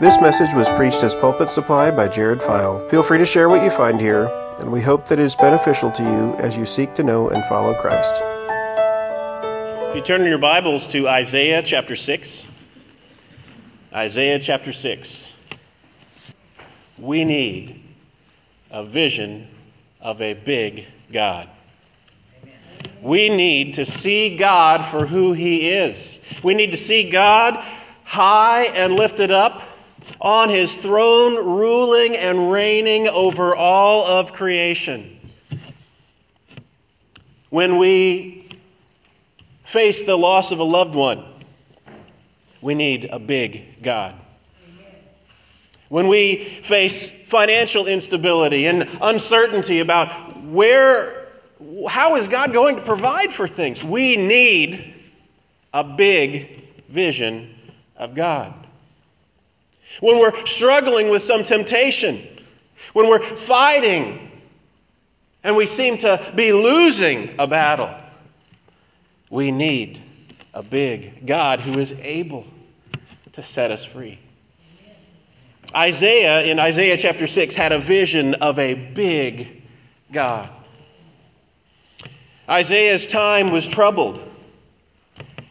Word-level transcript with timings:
This 0.00 0.18
message 0.18 0.54
was 0.54 0.66
preached 0.70 1.04
as 1.04 1.14
Pulpit 1.14 1.50
Supply 1.50 1.90
by 1.90 2.08
Jared 2.08 2.42
File. 2.42 2.88
Feel 2.88 3.02
free 3.02 3.18
to 3.18 3.26
share 3.26 3.50
what 3.50 3.62
you 3.62 3.70
find 3.70 4.00
here, 4.00 4.28
and 4.58 4.72
we 4.72 4.80
hope 4.80 5.08
that 5.08 5.18
it 5.18 5.24
is 5.24 5.36
beneficial 5.36 5.90
to 5.90 6.02
you 6.02 6.34
as 6.36 6.56
you 6.56 6.64
seek 6.64 6.94
to 6.94 7.02
know 7.02 7.28
and 7.28 7.44
follow 7.44 7.74
Christ. 7.74 8.14
If 9.90 9.94
you 9.94 10.00
turn 10.00 10.22
in 10.22 10.28
your 10.28 10.38
Bibles 10.38 10.88
to 10.88 11.06
Isaiah 11.06 11.62
chapter 11.62 11.96
6, 11.96 12.50
Isaiah 13.92 14.38
chapter 14.38 14.72
6, 14.72 15.36
we 16.98 17.26
need 17.26 17.82
a 18.70 18.82
vision 18.82 19.48
of 20.00 20.22
a 20.22 20.32
big 20.32 20.86
God. 21.12 21.46
We 23.02 23.28
need 23.28 23.74
to 23.74 23.84
see 23.84 24.38
God 24.38 24.82
for 24.82 25.04
who 25.04 25.34
He 25.34 25.68
is. 25.68 26.20
We 26.42 26.54
need 26.54 26.70
to 26.70 26.78
see 26.78 27.10
God 27.10 27.62
high 28.02 28.64
and 28.64 28.94
lifted 28.94 29.30
up 29.30 29.60
on 30.20 30.48
His 30.48 30.76
throne, 30.76 31.34
ruling 31.36 32.16
and 32.16 32.50
reigning 32.50 33.08
over 33.08 33.54
all 33.54 34.06
of 34.06 34.32
creation. 34.32 35.18
When 37.50 37.78
we 37.78 38.48
face 39.64 40.04
the 40.04 40.16
loss 40.16 40.52
of 40.52 40.58
a 40.58 40.64
loved 40.64 40.94
one, 40.94 41.24
we 42.60 42.74
need 42.74 43.08
a 43.10 43.18
big 43.18 43.82
God. 43.82 44.14
When 45.88 46.06
we 46.06 46.36
face 46.36 47.10
financial 47.10 47.88
instability 47.88 48.66
and 48.66 48.88
uncertainty 49.02 49.80
about 49.80 50.36
where, 50.44 51.26
how 51.88 52.14
is 52.14 52.28
God 52.28 52.52
going 52.52 52.76
to 52.76 52.82
provide 52.82 53.32
for 53.32 53.48
things, 53.48 53.82
we 53.82 54.16
need 54.16 54.94
a 55.74 55.82
big 55.82 56.62
vision 56.88 57.52
of 57.96 58.14
God. 58.14 58.54
When 59.98 60.18
we're 60.18 60.34
struggling 60.46 61.10
with 61.10 61.22
some 61.22 61.42
temptation, 61.42 62.20
when 62.92 63.08
we're 63.08 63.22
fighting 63.22 64.30
and 65.42 65.56
we 65.56 65.66
seem 65.66 65.98
to 65.98 66.32
be 66.36 66.52
losing 66.52 67.34
a 67.38 67.46
battle, 67.46 67.92
we 69.30 69.50
need 69.50 70.00
a 70.54 70.62
big 70.62 71.26
God 71.26 71.60
who 71.60 71.78
is 71.78 71.92
able 72.00 72.46
to 73.32 73.42
set 73.42 73.70
us 73.70 73.84
free. 73.84 74.18
Isaiah, 75.74 76.42
in 76.42 76.58
Isaiah 76.58 76.96
chapter 76.96 77.26
6, 77.26 77.54
had 77.54 77.72
a 77.72 77.78
vision 77.78 78.34
of 78.36 78.58
a 78.58 78.74
big 78.74 79.62
God. 80.10 80.50
Isaiah's 82.48 83.06
time 83.06 83.52
was 83.52 83.68
troubled. 83.68 84.20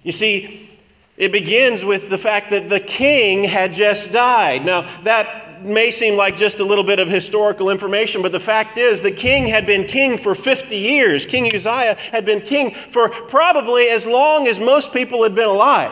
You 0.03 0.11
see, 0.11 0.68
it 1.19 1.33
begins 1.33 1.83
with 1.83 2.09
the 2.09 2.17
fact 2.17 2.49
that 2.49 2.69
the 2.69 2.79
king 2.79 3.43
had 3.43 3.73
just 3.73 4.13
died. 4.13 4.65
Now, 4.65 4.81
that 5.03 5.63
may 5.63 5.91
seem 5.91 6.15
like 6.15 6.37
just 6.37 6.61
a 6.61 6.63
little 6.63 6.83
bit 6.83 6.97
of 6.97 7.09
historical 7.09 7.69
information, 7.69 8.21
but 8.21 8.31
the 8.31 8.39
fact 8.39 8.77
is 8.77 9.01
the 9.01 9.11
king 9.11 9.45
had 9.45 9.65
been 9.65 9.83
king 9.83 10.17
for 10.17 10.33
50 10.33 10.77
years. 10.77 11.25
King 11.25 11.53
Uzziah 11.53 11.97
had 12.13 12.25
been 12.25 12.39
king 12.39 12.73
for 12.73 13.09
probably 13.09 13.89
as 13.89 14.07
long 14.07 14.47
as 14.47 14.61
most 14.61 14.93
people 14.93 15.21
had 15.21 15.35
been 15.35 15.49
alive. 15.49 15.91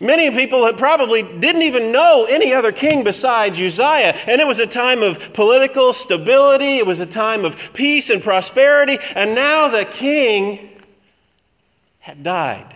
Many 0.00 0.30
people 0.32 0.66
had 0.66 0.76
probably 0.76 1.22
didn't 1.22 1.62
even 1.62 1.92
know 1.92 2.26
any 2.28 2.52
other 2.52 2.72
king 2.72 3.04
besides 3.04 3.60
Uzziah. 3.60 4.14
And 4.26 4.40
it 4.40 4.46
was 4.46 4.58
a 4.58 4.66
time 4.66 5.02
of 5.02 5.32
political 5.32 5.92
stability, 5.92 6.78
it 6.78 6.86
was 6.86 6.98
a 7.00 7.06
time 7.06 7.44
of 7.44 7.72
peace 7.72 8.10
and 8.10 8.20
prosperity. 8.20 8.98
And 9.14 9.34
now 9.36 9.68
the 9.68 9.84
king 9.84 10.70
had 12.00 12.22
died. 12.24 12.75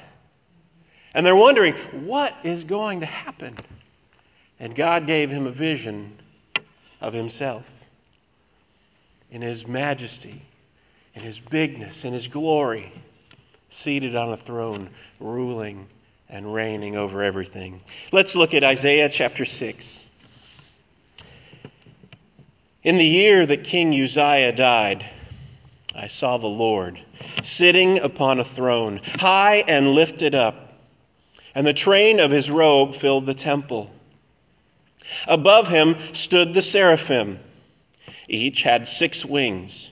And 1.14 1.26
they're 1.26 1.36
wondering, 1.36 1.74
what 2.04 2.34
is 2.44 2.64
going 2.64 3.00
to 3.00 3.06
happen? 3.06 3.56
And 4.60 4.74
God 4.74 5.06
gave 5.06 5.30
him 5.30 5.46
a 5.46 5.50
vision 5.50 6.16
of 7.00 7.12
himself 7.12 7.72
in 9.30 9.42
his 9.42 9.66
majesty, 9.66 10.42
in 11.14 11.22
his 11.22 11.40
bigness, 11.40 12.04
in 12.04 12.12
his 12.12 12.28
glory, 12.28 12.92
seated 13.70 14.14
on 14.14 14.32
a 14.32 14.36
throne, 14.36 14.90
ruling 15.18 15.86
and 16.28 16.52
reigning 16.52 16.96
over 16.96 17.22
everything. 17.22 17.80
Let's 18.12 18.36
look 18.36 18.54
at 18.54 18.62
Isaiah 18.62 19.08
chapter 19.08 19.44
6. 19.44 20.08
In 22.82 22.96
the 22.96 23.04
year 23.04 23.44
that 23.46 23.64
King 23.64 23.92
Uzziah 23.92 24.52
died, 24.52 25.04
I 25.94 26.06
saw 26.06 26.38
the 26.38 26.46
Lord 26.46 27.00
sitting 27.42 27.98
upon 27.98 28.40
a 28.40 28.44
throne, 28.44 29.00
high 29.18 29.64
and 29.66 29.94
lifted 29.94 30.34
up, 30.34 30.69
and 31.54 31.66
the 31.66 31.74
train 31.74 32.20
of 32.20 32.30
his 32.30 32.50
robe 32.50 32.94
filled 32.94 33.26
the 33.26 33.34
temple. 33.34 33.92
Above 35.26 35.68
him 35.68 35.96
stood 36.12 36.54
the 36.54 36.62
seraphim. 36.62 37.38
Each 38.28 38.62
had 38.62 38.86
six 38.86 39.24
wings. 39.24 39.90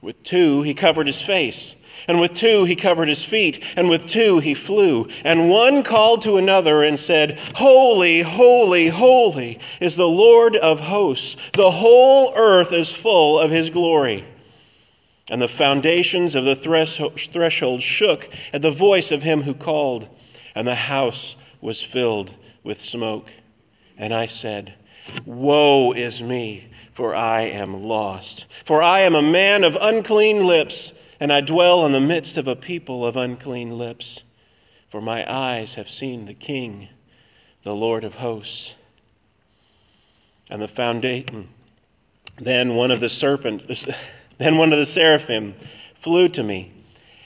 With 0.00 0.22
two 0.22 0.62
he 0.62 0.74
covered 0.74 1.06
his 1.06 1.20
face 1.20 1.74
and 2.06 2.20
with 2.20 2.34
two 2.34 2.64
he 2.64 2.76
covered 2.76 3.08
his 3.08 3.24
feet, 3.24 3.74
and 3.76 3.88
with 3.88 4.06
two 4.06 4.38
he 4.38 4.54
flew. 4.54 5.08
And 5.24 5.50
one 5.50 5.82
called 5.82 6.22
to 6.22 6.36
another 6.36 6.82
and 6.82 6.98
said, 6.98 7.38
Holy, 7.54 8.22
holy, 8.22 8.88
holy 8.88 9.58
is 9.80 9.96
the 9.96 10.08
Lord 10.08 10.56
of 10.56 10.80
hosts. 10.80 11.36
The 11.52 11.70
whole 11.70 12.32
earth 12.36 12.72
is 12.72 12.94
full 12.94 13.38
of 13.38 13.50
his 13.50 13.70
glory. 13.70 14.24
And 15.30 15.42
the 15.42 15.48
foundations 15.48 16.34
of 16.34 16.44
the 16.44 16.54
threshold 16.54 17.82
shook 17.82 18.30
at 18.52 18.62
the 18.62 18.70
voice 18.70 19.12
of 19.12 19.22
him 19.22 19.42
who 19.42 19.52
called, 19.52 20.08
and 20.58 20.66
the 20.66 20.74
house 20.74 21.36
was 21.60 21.80
filled 21.80 22.34
with 22.64 22.80
smoke. 22.80 23.30
And 23.96 24.12
I 24.12 24.26
said, 24.26 24.74
Woe 25.24 25.92
is 25.92 26.20
me, 26.20 26.66
for 26.94 27.14
I 27.14 27.42
am 27.42 27.84
lost. 27.84 28.46
For 28.64 28.82
I 28.82 29.02
am 29.02 29.14
a 29.14 29.22
man 29.22 29.62
of 29.62 29.78
unclean 29.80 30.44
lips 30.44 30.94
and 31.20 31.32
I 31.32 31.42
dwell 31.42 31.86
in 31.86 31.92
the 31.92 32.00
midst 32.00 32.38
of 32.38 32.48
a 32.48 32.56
people 32.56 33.06
of 33.06 33.16
unclean 33.16 33.78
lips. 33.78 34.24
For 34.88 35.00
my 35.00 35.24
eyes 35.32 35.76
have 35.76 35.88
seen 35.88 36.26
the 36.26 36.34
King, 36.34 36.88
the 37.62 37.76
Lord 37.76 38.02
of 38.02 38.16
hosts. 38.16 38.74
And 40.50 40.60
the 40.60 40.66
foundation. 40.66 41.46
Then 42.36 42.74
one 42.74 42.90
of 42.90 42.98
the 42.98 43.08
serpent, 43.08 43.62
then 44.38 44.58
one 44.58 44.72
of 44.72 44.80
the 44.80 44.86
seraphim 44.86 45.54
flew 45.94 46.28
to 46.30 46.42
me, 46.42 46.72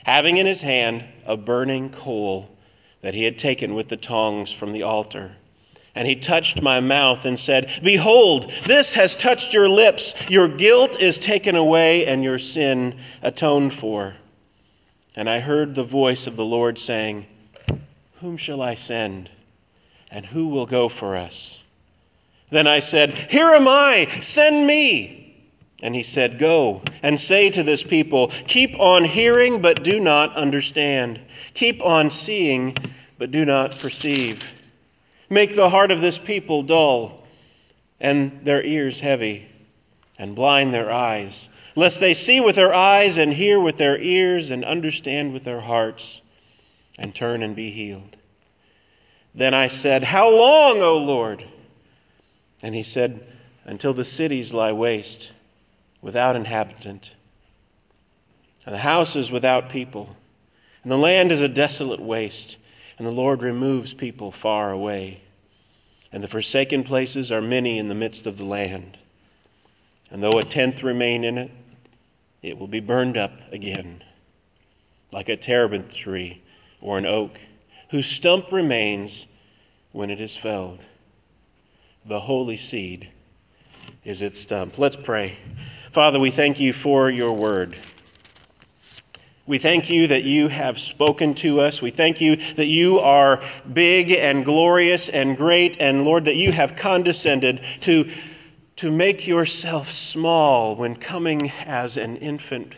having 0.03 0.37
in 0.37 0.45
his 0.45 0.61
hand 0.61 1.03
a 1.25 1.35
burning 1.35 1.89
coal 1.89 2.52
that 3.03 3.13
he 3.13 3.23
had 3.23 3.37
taken 3.37 3.75
with 3.75 3.89
the 3.89 3.97
tongs 3.97 4.51
from 4.51 4.71
the 4.71 4.81
altar. 4.81 5.29
And 5.93 6.07
he 6.07 6.15
touched 6.15 6.61
my 6.61 6.79
mouth 6.79 7.25
and 7.25 7.37
said, 7.37 7.69
Behold, 7.83 8.49
this 8.65 8.95
has 8.95 9.15
touched 9.15 9.53
your 9.53 9.69
lips. 9.69 10.27
Your 10.29 10.47
guilt 10.47 10.99
is 10.99 11.19
taken 11.19 11.55
away 11.55 12.07
and 12.07 12.23
your 12.23 12.39
sin 12.39 12.95
atoned 13.21 13.75
for. 13.75 14.15
And 15.15 15.29
I 15.29 15.39
heard 15.39 15.75
the 15.75 15.83
voice 15.83 16.25
of 16.25 16.35
the 16.35 16.45
Lord 16.45 16.79
saying, 16.79 17.27
Whom 18.21 18.37
shall 18.37 18.61
I 18.61 18.73
send? 18.73 19.29
And 20.09 20.25
who 20.25 20.47
will 20.47 20.65
go 20.65 20.89
for 20.89 21.15
us? 21.15 21.61
Then 22.49 22.67
I 22.67 22.79
said, 22.79 23.11
Here 23.11 23.49
am 23.49 23.67
I, 23.67 24.07
send 24.21 24.65
me. 24.65 25.22
And 25.83 25.93
he 25.93 26.01
said, 26.01 26.39
Go 26.39 26.81
and 27.03 27.19
say 27.19 27.49
to 27.49 27.61
this 27.61 27.83
people, 27.83 28.29
Keep 28.47 28.79
on 28.79 29.03
hearing, 29.03 29.61
but 29.61 29.83
do 29.83 29.99
not 29.99 30.33
understand. 30.33 31.19
Keep 31.53 31.83
on 31.83 32.09
seeing, 32.09 32.73
but 33.17 33.31
do 33.31 33.43
not 33.43 33.77
perceive. 33.77 34.41
Make 35.29 35.55
the 35.55 35.67
heart 35.67 35.91
of 35.91 35.99
this 35.99 36.17
people 36.17 36.63
dull, 36.63 37.27
and 37.99 38.45
their 38.45 38.63
ears 38.63 39.01
heavy, 39.01 39.45
and 40.17 40.37
blind 40.37 40.73
their 40.73 40.89
eyes, 40.89 41.49
lest 41.75 41.99
they 41.99 42.13
see 42.13 42.39
with 42.39 42.55
their 42.55 42.73
eyes, 42.73 43.17
and 43.17 43.33
hear 43.33 43.59
with 43.59 43.75
their 43.75 43.99
ears, 43.99 44.51
and 44.51 44.63
understand 44.63 45.33
with 45.33 45.43
their 45.43 45.59
hearts, 45.59 46.21
and 46.97 47.13
turn 47.13 47.43
and 47.43 47.57
be 47.57 47.69
healed. 47.71 48.15
Then 49.35 49.53
I 49.53 49.67
said, 49.67 50.01
How 50.01 50.29
long, 50.31 50.81
O 50.81 50.97
Lord? 50.97 51.43
And 52.63 52.73
he 52.73 52.83
said, 52.83 53.21
Until 53.65 53.91
the 53.91 54.05
cities 54.05 54.53
lie 54.53 54.71
waste, 54.71 55.32
without 56.03 56.35
inhabitant, 56.35 57.15
and 58.67 58.75
the 58.75 58.79
house 58.79 59.15
is 59.15 59.31
without 59.31 59.69
people, 59.69 60.15
and 60.83 60.91
the 60.91 60.97
land 60.97 61.31
is 61.31 61.41
a 61.41 61.47
desolate 61.47 61.99
waste 61.99 62.57
and 62.97 63.07
the 63.07 63.11
Lord 63.11 63.41
removes 63.41 63.93
people 63.93 64.31
far 64.31 64.71
away. 64.71 65.21
And 66.11 66.23
the 66.23 66.27
forsaken 66.27 66.83
places 66.83 67.31
are 67.31 67.41
many 67.41 67.79
in 67.79 67.87
the 67.87 67.95
midst 67.95 68.27
of 68.27 68.37
the 68.37 68.45
land. 68.45 68.97
And 70.11 70.21
though 70.21 70.37
a 70.37 70.43
tenth 70.43 70.83
remain 70.83 71.23
in 71.23 71.37
it, 71.37 71.51
it 72.43 72.57
will 72.57 72.67
be 72.67 72.81
burned 72.81 73.17
up 73.17 73.31
again, 73.51 74.03
like 75.11 75.29
a 75.29 75.37
terebinth 75.37 75.93
tree 75.93 76.41
or 76.81 76.97
an 76.97 77.05
oak, 77.05 77.39
whose 77.89 78.07
stump 78.07 78.51
remains 78.51 79.27
when 79.91 80.11
it 80.11 80.21
is 80.21 80.35
felled. 80.35 80.85
The 82.05 82.19
holy 82.19 82.57
seed 82.57 83.09
is 84.03 84.21
its 84.21 84.39
stump. 84.39 84.77
Let's 84.77 84.95
pray. 84.95 85.35
Father, 85.93 86.19
we 86.19 86.31
thank 86.31 86.59
you 86.59 86.73
for 86.73 87.07
your 87.11 87.33
word. 87.33 87.77
We 89.45 89.59
thank 89.59 89.91
you 89.91 90.07
that 90.07 90.23
you 90.23 90.47
have 90.47 90.79
spoken 90.79 91.35
to 91.35 91.59
us. 91.59 91.83
We 91.83 91.91
thank 91.91 92.19
you 92.19 92.35
that 92.35 92.65
you 92.65 92.97
are 92.97 93.39
big 93.73 94.09
and 94.09 94.43
glorious 94.43 95.09
and 95.09 95.37
great, 95.37 95.77
and 95.79 96.03
Lord, 96.03 96.25
that 96.25 96.35
you 96.35 96.51
have 96.51 96.75
condescended 96.75 97.61
to, 97.81 98.09
to 98.77 98.89
make 98.89 99.27
yourself 99.27 99.87
small 99.87 100.75
when 100.75 100.95
coming 100.95 101.51
as 101.67 101.97
an 101.97 102.17
infant 102.17 102.73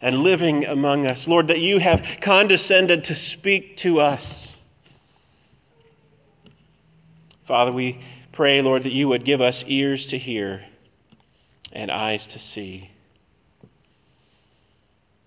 and 0.00 0.20
living 0.20 0.64
among 0.64 1.06
us. 1.06 1.28
Lord, 1.28 1.48
that 1.48 1.60
you 1.60 1.76
have 1.80 2.16
condescended 2.22 3.04
to 3.04 3.14
speak 3.14 3.76
to 3.78 4.00
us. 4.00 4.58
Father, 7.44 7.72
we 7.72 8.00
pray, 8.32 8.62
Lord, 8.62 8.84
that 8.84 8.92
you 8.92 9.06
would 9.08 9.26
give 9.26 9.42
us 9.42 9.66
ears 9.66 10.06
to 10.06 10.16
hear 10.16 10.62
and 11.72 11.90
eyes 11.90 12.28
to 12.28 12.38
see. 12.38 12.90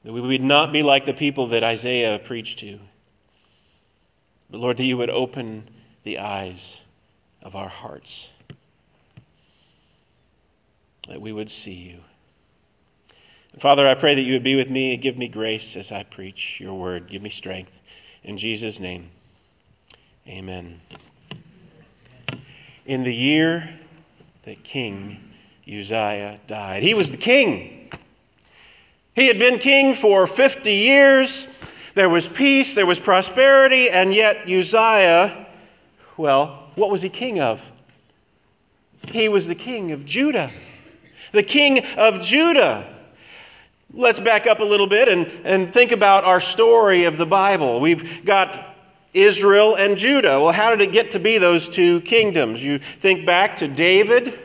That 0.04 0.14
we 0.14 0.22
would 0.22 0.42
not 0.42 0.72
be 0.72 0.84
like 0.84 1.06
the 1.06 1.14
people 1.14 1.48
that 1.48 1.64
Isaiah 1.64 2.20
preached 2.20 2.60
to. 2.60 2.80
But 4.50 4.60
Lord, 4.60 4.78
that 4.78 4.84
you 4.84 4.98
would 4.98 5.10
open 5.10 5.70
the 6.04 6.20
eyes 6.20 6.84
of 7.44 7.56
our 7.56 7.70
hearts. 7.70 8.32
That 11.08 11.22
we 11.22 11.32
would 11.32 11.50
see 11.50 11.74
you. 11.74 12.00
Father, 13.60 13.86
I 13.86 13.96
pray 13.96 14.16
that 14.16 14.22
you 14.22 14.34
would 14.34 14.44
be 14.44 14.56
with 14.56 14.70
me 14.70 14.94
and 14.94 15.02
give 15.02 15.18
me 15.18 15.28
grace 15.28 15.76
as 15.76 15.92
I 15.92 16.04
preach 16.04 16.60
your 16.60 16.74
word. 16.74 17.08
Give 17.10 17.22
me 17.22 17.30
strength. 17.30 17.82
In 18.24 18.38
Jesus' 18.38 18.80
name, 18.80 19.10
amen. 20.28 20.80
In 22.86 23.04
the 23.04 23.14
year 23.14 23.70
that 24.44 24.64
King 24.64 25.31
Uzziah 25.72 26.40
died, 26.48 26.84
he 26.84 26.94
was 26.94 27.12
the 27.12 27.18
king. 27.18 27.90
He 29.14 29.28
had 29.28 29.40
been 29.40 29.58
king 29.58 29.94
for 29.94 30.28
50 30.28 30.72
years. 30.72 31.48
There 31.96 32.10
was 32.10 32.28
peace, 32.28 32.74
there 32.74 32.86
was 32.86 33.00
prosperity, 33.00 33.90
and 33.90 34.14
yet 34.14 34.50
Uzziah, 34.50 35.48
well, 36.18 36.72
what 36.76 36.90
was 36.90 37.02
he 37.02 37.10
king 37.10 37.40
of? 37.40 37.72
He 39.10 39.30
was 39.30 39.48
the 39.48 39.56
king 39.56 39.92
of 39.92 40.06
Judah. 40.06 40.50
The 41.32 41.44
king 41.44 41.84
of 41.98 42.22
Judah. 42.22 42.88
Let's 43.94 44.20
back 44.20 44.48
up 44.48 44.60
a 44.60 44.64
little 44.64 44.88
bit 44.88 45.10
and, 45.10 45.28
and 45.44 45.70
think 45.70 45.92
about 45.92 46.24
our 46.24 46.40
story 46.40 47.04
of 47.06 47.18
the 47.18 47.26
Bible. 47.26 47.82
We've 47.82 48.26
got 48.26 48.78
Israel 49.14 49.76
and 49.76 49.98
Judah. 49.98 50.40
Well, 50.40 50.52
how 50.52 50.70
did 50.70 50.82
it 50.82 50.94
get 50.94 51.12
to 51.12 51.20
be 51.20 51.38
those 51.38 51.68
two 51.68 52.00
kingdoms? 52.02 52.64
You 52.64 52.80
think 52.80 53.26
back 53.26 53.58
to 53.58 53.68
David. 53.68 54.38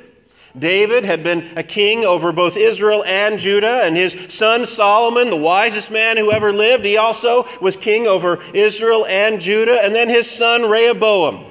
David 0.59 1.05
had 1.05 1.23
been 1.23 1.47
a 1.57 1.63
king 1.63 2.05
over 2.05 2.33
both 2.33 2.57
Israel 2.57 3.05
and 3.05 3.39
Judah, 3.39 3.83
and 3.85 3.97
his 3.97 4.13
son 4.29 4.65
Solomon, 4.65 5.29
the 5.29 5.37
wisest 5.37 5.91
man 5.91 6.17
who 6.17 6.33
ever 6.33 6.53
lived, 6.53 6.85
he 6.85 6.97
also 6.97 7.47
was 7.61 7.77
king 7.77 8.07
over 8.07 8.39
Israel 8.55 9.05
and 9.07 9.41
Judah, 9.41 9.79
and 9.83 9.95
then 9.95 10.09
his 10.09 10.31
son 10.31 10.69
Rehoboam. 10.69 11.45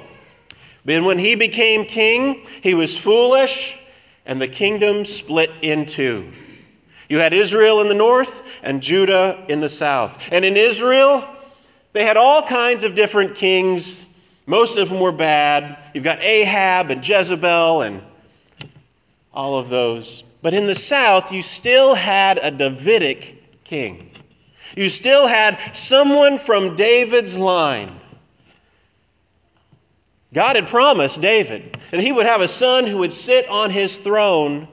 Then, 0.84 1.04
when 1.04 1.18
he 1.18 1.34
became 1.34 1.84
king, 1.84 2.46
he 2.62 2.74
was 2.74 2.96
foolish, 2.96 3.78
and 4.24 4.40
the 4.40 4.48
kingdom 4.48 5.04
split 5.04 5.50
in 5.62 5.86
two. 5.86 6.30
You 7.08 7.18
had 7.18 7.32
Israel 7.32 7.80
in 7.80 7.88
the 7.88 7.94
north 7.94 8.60
and 8.62 8.82
Judah 8.82 9.44
in 9.48 9.60
the 9.60 9.68
south. 9.68 10.28
And 10.32 10.44
in 10.44 10.56
Israel, 10.56 11.24
they 11.92 12.04
had 12.04 12.16
all 12.16 12.42
kinds 12.42 12.82
of 12.82 12.96
different 12.96 13.36
kings. 13.36 14.06
Most 14.46 14.76
of 14.76 14.88
them 14.88 15.00
were 15.00 15.12
bad. 15.12 15.78
You've 15.94 16.04
got 16.04 16.20
Ahab 16.20 16.90
and 16.90 17.08
Jezebel 17.08 17.82
and 17.82 18.02
all 19.36 19.58
of 19.58 19.68
those. 19.68 20.24
But 20.42 20.54
in 20.54 20.66
the 20.66 20.74
south, 20.74 21.30
you 21.30 21.42
still 21.42 21.94
had 21.94 22.40
a 22.42 22.50
Davidic 22.50 23.62
king. 23.64 24.10
You 24.76 24.88
still 24.88 25.26
had 25.26 25.58
someone 25.76 26.38
from 26.38 26.74
David's 26.74 27.38
line. 27.38 27.94
God 30.34 30.56
had 30.56 30.66
promised 30.66 31.20
David 31.20 31.78
that 31.90 32.00
he 32.00 32.12
would 32.12 32.26
have 32.26 32.40
a 32.40 32.48
son 32.48 32.86
who 32.86 32.98
would 32.98 33.12
sit 33.12 33.48
on 33.48 33.70
his 33.70 33.96
throne 33.96 34.66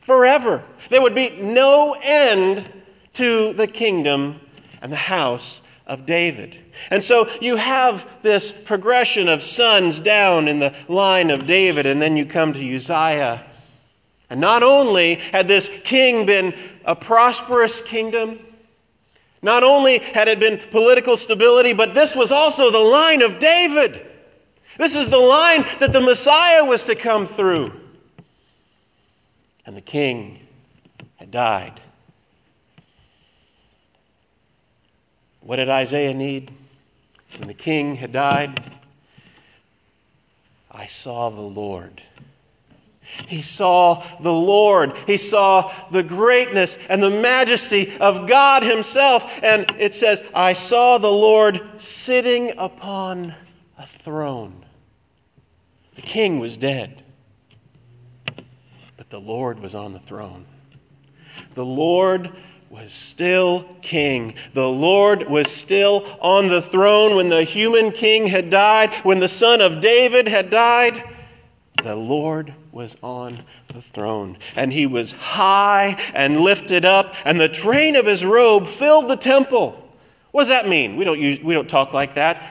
forever. 0.00 0.62
There 0.90 1.02
would 1.02 1.14
be 1.14 1.30
no 1.30 1.96
end 2.02 2.68
to 3.14 3.52
the 3.54 3.66
kingdom 3.66 4.40
and 4.82 4.92
the 4.92 4.96
house 4.96 5.62
of 5.86 6.04
David. 6.04 6.56
And 6.90 7.02
so 7.02 7.28
you 7.40 7.56
have 7.56 8.20
this 8.22 8.52
progression 8.52 9.28
of 9.28 9.42
sons 9.42 10.00
down 10.00 10.48
in 10.48 10.58
the 10.58 10.74
line 10.88 11.30
of 11.30 11.46
David, 11.46 11.86
and 11.86 12.02
then 12.02 12.16
you 12.16 12.26
come 12.26 12.52
to 12.52 12.74
Uzziah. 12.74 13.45
And 14.30 14.40
not 14.40 14.62
only 14.62 15.16
had 15.16 15.46
this 15.46 15.68
king 15.84 16.26
been 16.26 16.54
a 16.84 16.96
prosperous 16.96 17.80
kingdom, 17.80 18.40
not 19.42 19.62
only 19.62 19.98
had 19.98 20.28
it 20.28 20.40
been 20.40 20.58
political 20.70 21.16
stability, 21.16 21.72
but 21.72 21.94
this 21.94 22.16
was 22.16 22.32
also 22.32 22.70
the 22.70 22.78
line 22.78 23.22
of 23.22 23.38
David. 23.38 24.06
This 24.78 24.96
is 24.96 25.08
the 25.08 25.18
line 25.18 25.64
that 25.78 25.92
the 25.92 26.00
Messiah 26.00 26.64
was 26.64 26.84
to 26.84 26.94
come 26.94 27.26
through 27.26 27.72
and 29.66 29.76
the 29.76 29.82
king 29.82 30.38
had 31.16 31.30
died. 31.30 31.80
What 35.40 35.56
did 35.56 35.68
Isaiah 35.68 36.14
need 36.14 36.50
when 37.38 37.48
the 37.48 37.54
king 37.54 37.96
had 37.96 38.12
died? 38.12 38.60
I 40.70 40.86
saw 40.86 41.30
the 41.30 41.40
Lord. 41.40 42.00
He 43.28 43.42
saw 43.42 44.02
the 44.20 44.32
Lord. 44.32 44.96
He 45.06 45.16
saw 45.16 45.72
the 45.90 46.02
greatness 46.02 46.78
and 46.88 47.02
the 47.02 47.10
majesty 47.10 47.96
of 47.98 48.26
God 48.26 48.62
Himself. 48.62 49.40
And 49.42 49.66
it 49.78 49.94
says, 49.94 50.22
I 50.34 50.52
saw 50.52 50.98
the 50.98 51.10
Lord 51.10 51.60
sitting 51.80 52.52
upon 52.58 53.34
a 53.78 53.86
throne. 53.86 54.64
The 55.94 56.02
king 56.02 56.38
was 56.38 56.56
dead 56.56 57.02
but 58.96 59.10
the 59.10 59.20
Lord 59.24 59.60
was 59.60 59.76
on 59.76 59.92
the 59.92 60.00
throne. 60.00 60.44
The 61.54 61.64
Lord 61.64 62.32
was 62.70 62.92
still 62.92 63.62
king. 63.80 64.34
The 64.52 64.68
Lord 64.68 65.28
was 65.28 65.48
still 65.48 66.04
on 66.20 66.48
the 66.48 66.60
throne 66.60 67.14
when 67.14 67.28
the 67.28 67.44
human 67.44 67.92
king 67.92 68.26
had 68.26 68.50
died, 68.50 68.92
when 69.04 69.20
the 69.20 69.28
son 69.28 69.60
of 69.60 69.80
David 69.80 70.26
had 70.26 70.50
died. 70.50 71.02
The 71.86 71.94
Lord 71.94 72.52
was 72.72 72.96
on 73.00 73.38
the 73.68 73.80
throne, 73.80 74.38
and 74.56 74.72
he 74.72 74.88
was 74.88 75.12
high 75.12 75.96
and 76.16 76.40
lifted 76.40 76.84
up, 76.84 77.14
and 77.24 77.38
the 77.38 77.48
train 77.48 77.94
of 77.94 78.04
his 78.04 78.24
robe 78.24 78.66
filled 78.66 79.06
the 79.06 79.14
temple. 79.14 79.88
What 80.32 80.40
does 80.40 80.48
that 80.48 80.66
mean? 80.66 80.96
We 80.96 81.04
don't, 81.04 81.20
use, 81.20 81.40
we 81.40 81.54
don't 81.54 81.68
talk 81.68 81.92
like 81.92 82.14
that. 82.14 82.42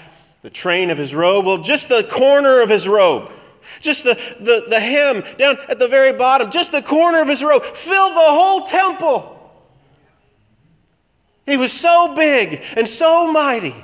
The 0.41 0.49
train 0.49 0.89
of 0.89 0.97
his 0.97 1.13
robe, 1.13 1.45
well, 1.45 1.57
just 1.57 1.89
the 1.89 2.07
corner 2.09 2.61
of 2.61 2.69
his 2.69 2.87
robe. 2.87 3.29
Just 3.81 4.05
the, 4.05 4.13
the, 4.39 4.67
the 4.69 4.79
hem 4.79 5.21
down 5.37 5.57
at 5.67 5.79
the 5.79 5.89
very 5.89 6.13
bottom, 6.13 6.49
just 6.49 6.71
the 6.71 6.81
corner 6.81 7.21
of 7.21 7.27
his 7.27 7.43
robe, 7.43 7.65
filled 7.65 8.13
the 8.13 8.17
whole 8.17 8.61
temple. 8.61 9.51
He 11.45 11.57
was 11.57 11.73
so 11.73 12.15
big 12.15 12.63
and 12.77 12.87
so 12.87 13.29
mighty. 13.33 13.75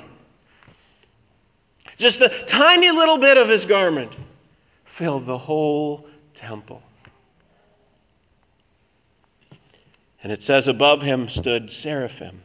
Just 1.98 2.20
the 2.20 2.30
tiny 2.46 2.90
little 2.90 3.18
bit 3.18 3.36
of 3.36 3.50
his 3.50 3.66
garment 3.66 4.16
filled 4.92 5.24
the 5.24 5.38
whole 5.38 6.06
temple. 6.34 6.82
And 10.22 10.30
it 10.30 10.42
says 10.42 10.68
above 10.68 11.00
him 11.00 11.30
stood 11.30 11.70
seraphim. 11.70 12.42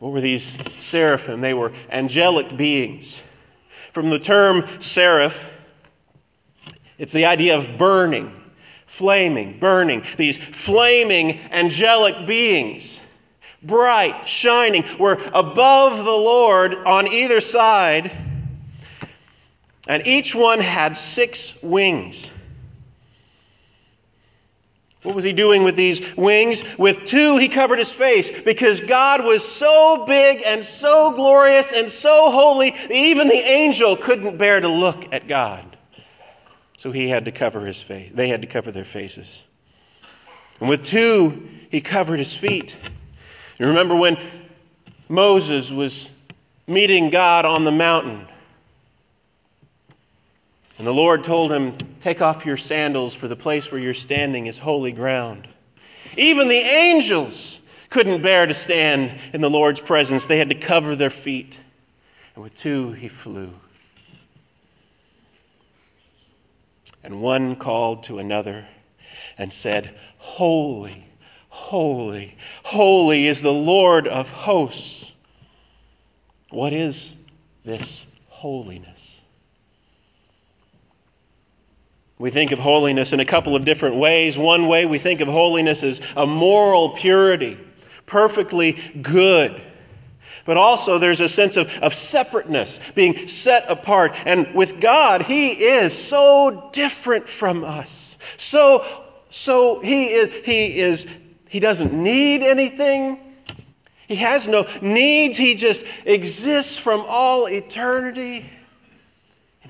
What 0.00 0.12
were 0.12 0.20
these 0.20 0.60
seraphim? 0.78 1.40
They 1.40 1.54
were 1.54 1.72
angelic 1.90 2.58
beings. 2.58 3.22
From 3.94 4.10
the 4.10 4.18
term 4.18 4.66
seraph, 4.78 5.50
it's 6.98 7.14
the 7.14 7.24
idea 7.24 7.56
of 7.56 7.78
burning, 7.78 8.30
flaming, 8.86 9.58
burning. 9.58 10.04
These 10.18 10.36
flaming 10.36 11.40
angelic 11.52 12.26
beings, 12.26 13.02
bright, 13.62 14.28
shining, 14.28 14.84
were 14.98 15.18
above 15.32 15.96
the 15.96 16.10
Lord 16.10 16.74
on 16.74 17.08
either 17.08 17.40
side, 17.40 18.10
and 19.86 20.06
each 20.06 20.34
one 20.34 20.60
had 20.60 20.96
six 20.96 21.62
wings. 21.62 22.32
What 25.02 25.14
was 25.14 25.22
he 25.22 25.32
doing 25.32 25.62
with 25.62 25.76
these 25.76 26.16
wings? 26.16 26.76
With 26.78 27.04
two, 27.04 27.36
he 27.36 27.48
covered 27.48 27.78
his 27.78 27.92
face 27.92 28.42
because 28.42 28.80
God 28.80 29.24
was 29.24 29.46
so 29.46 30.04
big 30.04 30.42
and 30.44 30.64
so 30.64 31.12
glorious 31.12 31.72
and 31.72 31.88
so 31.88 32.28
holy, 32.28 32.70
that 32.70 32.90
even 32.90 33.28
the 33.28 33.34
angel 33.34 33.96
couldn't 33.96 34.36
bear 34.36 34.60
to 34.60 34.68
look 34.68 35.14
at 35.14 35.28
God. 35.28 35.76
So 36.76 36.90
he 36.90 37.08
had 37.08 37.24
to 37.26 37.30
cover 37.30 37.64
his 37.64 37.80
face. 37.80 38.10
They 38.12 38.28
had 38.28 38.42
to 38.42 38.48
cover 38.48 38.72
their 38.72 38.84
faces. 38.84 39.46
And 40.58 40.68
with 40.68 40.84
two, 40.84 41.48
he 41.70 41.80
covered 41.80 42.18
his 42.18 42.36
feet. 42.36 42.76
You 43.58 43.68
remember 43.68 43.94
when 43.94 44.18
Moses 45.08 45.70
was 45.70 46.10
meeting 46.66 47.10
God 47.10 47.44
on 47.44 47.62
the 47.62 47.70
mountain? 47.70 48.26
And 50.78 50.86
the 50.86 50.92
Lord 50.92 51.24
told 51.24 51.52
him, 51.52 51.76
Take 52.00 52.20
off 52.20 52.44
your 52.44 52.56
sandals, 52.56 53.14
for 53.14 53.28
the 53.28 53.36
place 53.36 53.72
where 53.72 53.80
you're 53.80 53.94
standing 53.94 54.46
is 54.46 54.58
holy 54.58 54.92
ground. 54.92 55.48
Even 56.16 56.48
the 56.48 56.54
angels 56.54 57.60
couldn't 57.90 58.22
bear 58.22 58.46
to 58.46 58.54
stand 58.54 59.18
in 59.32 59.40
the 59.40 59.50
Lord's 59.50 59.80
presence. 59.80 60.26
They 60.26 60.38
had 60.38 60.50
to 60.50 60.54
cover 60.54 60.96
their 60.96 61.10
feet. 61.10 61.58
And 62.34 62.44
with 62.44 62.54
two, 62.54 62.92
he 62.92 63.08
flew. 63.08 63.50
And 67.02 67.22
one 67.22 67.56
called 67.56 68.02
to 68.04 68.18
another 68.18 68.66
and 69.38 69.52
said, 69.52 69.94
Holy, 70.18 71.06
holy, 71.48 72.36
holy 72.64 73.26
is 73.26 73.40
the 73.40 73.52
Lord 73.52 74.08
of 74.08 74.28
hosts. 74.28 75.14
What 76.50 76.72
is 76.72 77.16
this 77.64 78.06
holiness? 78.28 78.95
We 82.18 82.30
think 82.30 82.50
of 82.52 82.58
holiness 82.58 83.12
in 83.12 83.20
a 83.20 83.24
couple 83.24 83.54
of 83.54 83.64
different 83.64 83.96
ways. 83.96 84.38
One 84.38 84.68
way 84.68 84.86
we 84.86 84.98
think 84.98 85.20
of 85.20 85.28
holiness 85.28 85.82
as 85.82 86.00
a 86.16 86.26
moral 86.26 86.90
purity, 86.90 87.58
perfectly 88.06 88.72
good. 89.02 89.60
But 90.46 90.56
also, 90.56 90.96
there's 90.98 91.20
a 91.20 91.28
sense 91.28 91.56
of, 91.56 91.76
of 91.78 91.92
separateness, 91.92 92.80
being 92.94 93.16
set 93.26 93.70
apart. 93.70 94.14
And 94.26 94.52
with 94.54 94.80
God, 94.80 95.22
He 95.22 95.50
is 95.50 95.92
so 95.96 96.70
different 96.72 97.28
from 97.28 97.64
us. 97.64 98.16
So, 98.38 98.84
so 99.28 99.80
He 99.80 100.06
is, 100.06 100.34
He 100.46 100.78
is, 100.78 101.18
He 101.48 101.60
doesn't 101.60 101.92
need 101.92 102.42
anything. 102.42 103.20
He 104.06 104.14
has 104.14 104.46
no 104.46 104.64
needs. 104.80 105.36
He 105.36 105.54
just 105.56 105.84
exists 106.06 106.78
from 106.78 107.04
all 107.08 107.46
eternity 107.48 108.46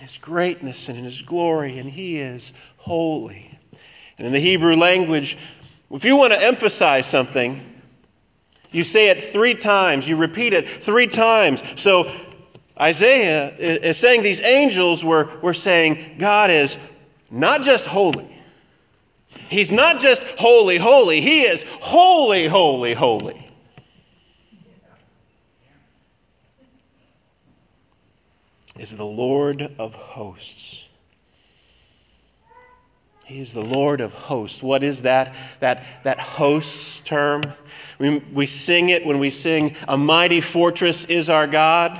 His 0.06 0.18
greatness 0.18 0.88
and 0.88 0.96
in 0.96 1.02
His 1.02 1.20
glory, 1.20 1.80
and 1.80 1.90
He 1.90 2.20
is 2.20 2.52
holy. 2.76 3.50
And 4.18 4.24
in 4.28 4.32
the 4.32 4.38
Hebrew 4.38 4.76
language, 4.76 5.36
if 5.90 6.04
you 6.04 6.14
want 6.14 6.32
to 6.32 6.40
emphasize 6.40 7.08
something, 7.08 7.60
you 8.70 8.84
say 8.84 9.08
it 9.08 9.24
three 9.24 9.54
times, 9.54 10.08
you 10.08 10.14
repeat 10.14 10.52
it 10.52 10.68
three 10.68 11.08
times. 11.08 11.64
So 11.80 12.08
Isaiah 12.80 13.52
is 13.56 13.96
saying 13.96 14.22
these 14.22 14.42
angels 14.42 15.04
were, 15.04 15.28
were 15.42 15.52
saying 15.52 16.18
God 16.18 16.50
is 16.50 16.78
not 17.28 17.62
just 17.62 17.84
holy. 17.84 18.28
He's 19.48 19.72
not 19.72 19.98
just 19.98 20.22
holy, 20.38 20.78
holy. 20.78 21.20
He 21.20 21.40
is 21.40 21.64
holy, 21.80 22.46
holy, 22.46 22.94
holy. 22.94 23.44
Is 28.78 28.96
the 28.96 29.04
Lord 29.04 29.62
of 29.78 29.94
hosts. 29.94 30.86
He 33.24 33.40
is 33.40 33.52
the 33.52 33.64
Lord 33.64 34.00
of 34.00 34.14
hosts. 34.14 34.62
What 34.62 34.84
is 34.84 35.02
that? 35.02 35.34
That, 35.58 35.84
that 36.04 36.20
hosts 36.20 37.00
term? 37.00 37.42
We, 37.98 38.18
we 38.32 38.46
sing 38.46 38.90
it 38.90 39.04
when 39.04 39.18
we 39.18 39.30
sing, 39.30 39.74
A 39.88 39.98
mighty 39.98 40.40
fortress 40.40 41.06
is 41.06 41.28
our 41.28 41.48
God. 41.48 41.98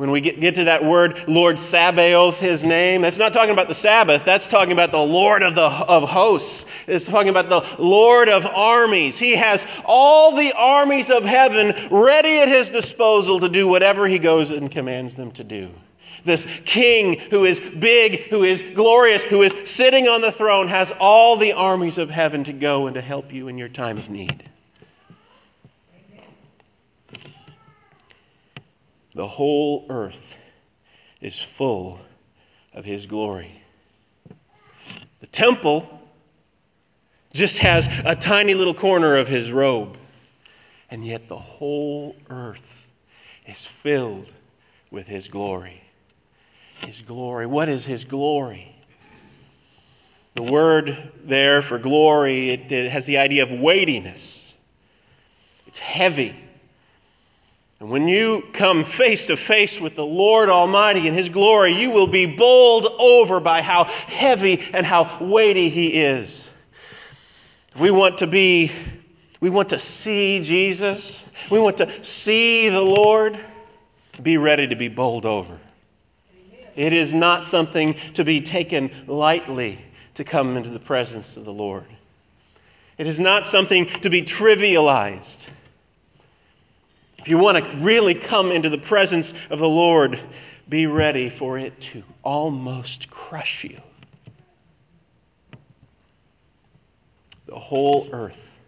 When 0.00 0.10
we 0.10 0.22
get, 0.22 0.40
get 0.40 0.54
to 0.54 0.64
that 0.64 0.82
word, 0.82 1.28
Lord 1.28 1.58
Sabaoth, 1.58 2.40
his 2.40 2.64
name, 2.64 3.02
that's 3.02 3.18
not 3.18 3.34
talking 3.34 3.52
about 3.52 3.68
the 3.68 3.74
Sabbath. 3.74 4.24
That's 4.24 4.48
talking 4.48 4.72
about 4.72 4.92
the 4.92 4.96
Lord 4.96 5.42
of, 5.42 5.54
the, 5.54 5.84
of 5.88 6.08
hosts. 6.08 6.64
It's 6.86 7.04
talking 7.04 7.28
about 7.28 7.50
the 7.50 7.62
Lord 7.78 8.30
of 8.30 8.46
armies. 8.46 9.18
He 9.18 9.36
has 9.36 9.66
all 9.84 10.34
the 10.34 10.54
armies 10.56 11.10
of 11.10 11.22
heaven 11.22 11.74
ready 11.90 12.38
at 12.38 12.48
his 12.48 12.70
disposal 12.70 13.40
to 13.40 13.50
do 13.50 13.68
whatever 13.68 14.08
he 14.08 14.18
goes 14.18 14.52
and 14.52 14.70
commands 14.70 15.16
them 15.16 15.32
to 15.32 15.44
do. 15.44 15.68
This 16.24 16.62
king 16.64 17.18
who 17.30 17.44
is 17.44 17.60
big, 17.60 18.22
who 18.30 18.42
is 18.42 18.62
glorious, 18.62 19.22
who 19.22 19.42
is 19.42 19.54
sitting 19.66 20.08
on 20.08 20.22
the 20.22 20.32
throne, 20.32 20.68
has 20.68 20.94
all 20.98 21.36
the 21.36 21.52
armies 21.52 21.98
of 21.98 22.08
heaven 22.08 22.42
to 22.44 22.54
go 22.54 22.86
and 22.86 22.94
to 22.94 23.02
help 23.02 23.34
you 23.34 23.48
in 23.48 23.58
your 23.58 23.68
time 23.68 23.98
of 23.98 24.08
need. 24.08 24.48
The 29.14 29.26
whole 29.26 29.86
earth 29.90 30.38
is 31.20 31.38
full 31.38 31.98
of 32.74 32.84
his 32.84 33.06
glory. 33.06 33.50
The 35.20 35.26
temple 35.26 35.88
just 37.32 37.58
has 37.58 37.88
a 38.04 38.14
tiny 38.14 38.54
little 38.54 38.74
corner 38.74 39.16
of 39.16 39.28
his 39.28 39.52
robe, 39.52 39.96
and 40.90 41.04
yet 41.04 41.28
the 41.28 41.36
whole 41.36 42.16
earth 42.30 42.88
is 43.46 43.64
filled 43.64 44.32
with 44.90 45.06
his 45.06 45.28
glory. 45.28 45.82
His 46.86 47.02
glory. 47.02 47.46
What 47.46 47.68
is 47.68 47.84
his 47.84 48.04
glory? 48.04 48.74
The 50.34 50.42
word 50.42 50.96
there 51.24 51.60
for 51.60 51.78
glory, 51.78 52.50
it, 52.50 52.72
it 52.72 52.90
has 52.90 53.06
the 53.06 53.18
idea 53.18 53.42
of 53.42 53.52
weightiness. 53.52 54.54
It's 55.66 55.78
heavy. 55.78 56.34
And 57.80 57.88
when 57.88 58.08
you 58.08 58.44
come 58.52 58.84
face 58.84 59.26
to 59.28 59.38
face 59.38 59.80
with 59.80 59.96
the 59.96 60.04
Lord 60.04 60.50
Almighty 60.50 61.08
in 61.08 61.14
His 61.14 61.30
glory, 61.30 61.72
you 61.72 61.90
will 61.90 62.06
be 62.06 62.26
bowled 62.26 62.86
over 63.00 63.40
by 63.40 63.62
how 63.62 63.84
heavy 63.84 64.60
and 64.74 64.84
how 64.84 65.18
weighty 65.18 65.70
He 65.70 65.98
is. 65.98 66.52
We 67.78 67.90
want 67.90 68.18
to 68.18 68.26
be, 68.26 68.70
we 69.40 69.48
want 69.48 69.70
to 69.70 69.78
see 69.78 70.40
Jesus. 70.42 71.32
We 71.50 71.58
want 71.58 71.78
to 71.78 72.04
see 72.04 72.68
the 72.68 72.82
Lord. 72.82 73.38
Be 74.22 74.36
ready 74.36 74.66
to 74.66 74.76
be 74.76 74.88
bowled 74.88 75.24
over. 75.24 75.58
It 76.76 76.92
is 76.92 77.14
not 77.14 77.46
something 77.46 77.94
to 78.12 78.24
be 78.24 78.42
taken 78.42 78.90
lightly 79.06 79.78
to 80.14 80.24
come 80.24 80.58
into 80.58 80.68
the 80.68 80.80
presence 80.80 81.38
of 81.38 81.46
the 81.46 81.52
Lord. 81.52 81.86
It 82.98 83.06
is 83.06 83.18
not 83.18 83.46
something 83.46 83.86
to 83.86 84.10
be 84.10 84.20
trivialized. 84.20 85.46
If 87.20 87.28
you 87.28 87.36
want 87.36 87.62
to 87.62 87.76
really 87.76 88.14
come 88.14 88.50
into 88.50 88.70
the 88.70 88.78
presence 88.78 89.34
of 89.50 89.58
the 89.58 89.68
Lord, 89.68 90.18
be 90.68 90.86
ready 90.86 91.28
for 91.28 91.58
it 91.58 91.78
to 91.80 92.02
almost 92.22 93.10
crush 93.10 93.64
you. 93.64 93.78
The 97.46 97.58
whole 97.58 98.08
earth 98.12 98.58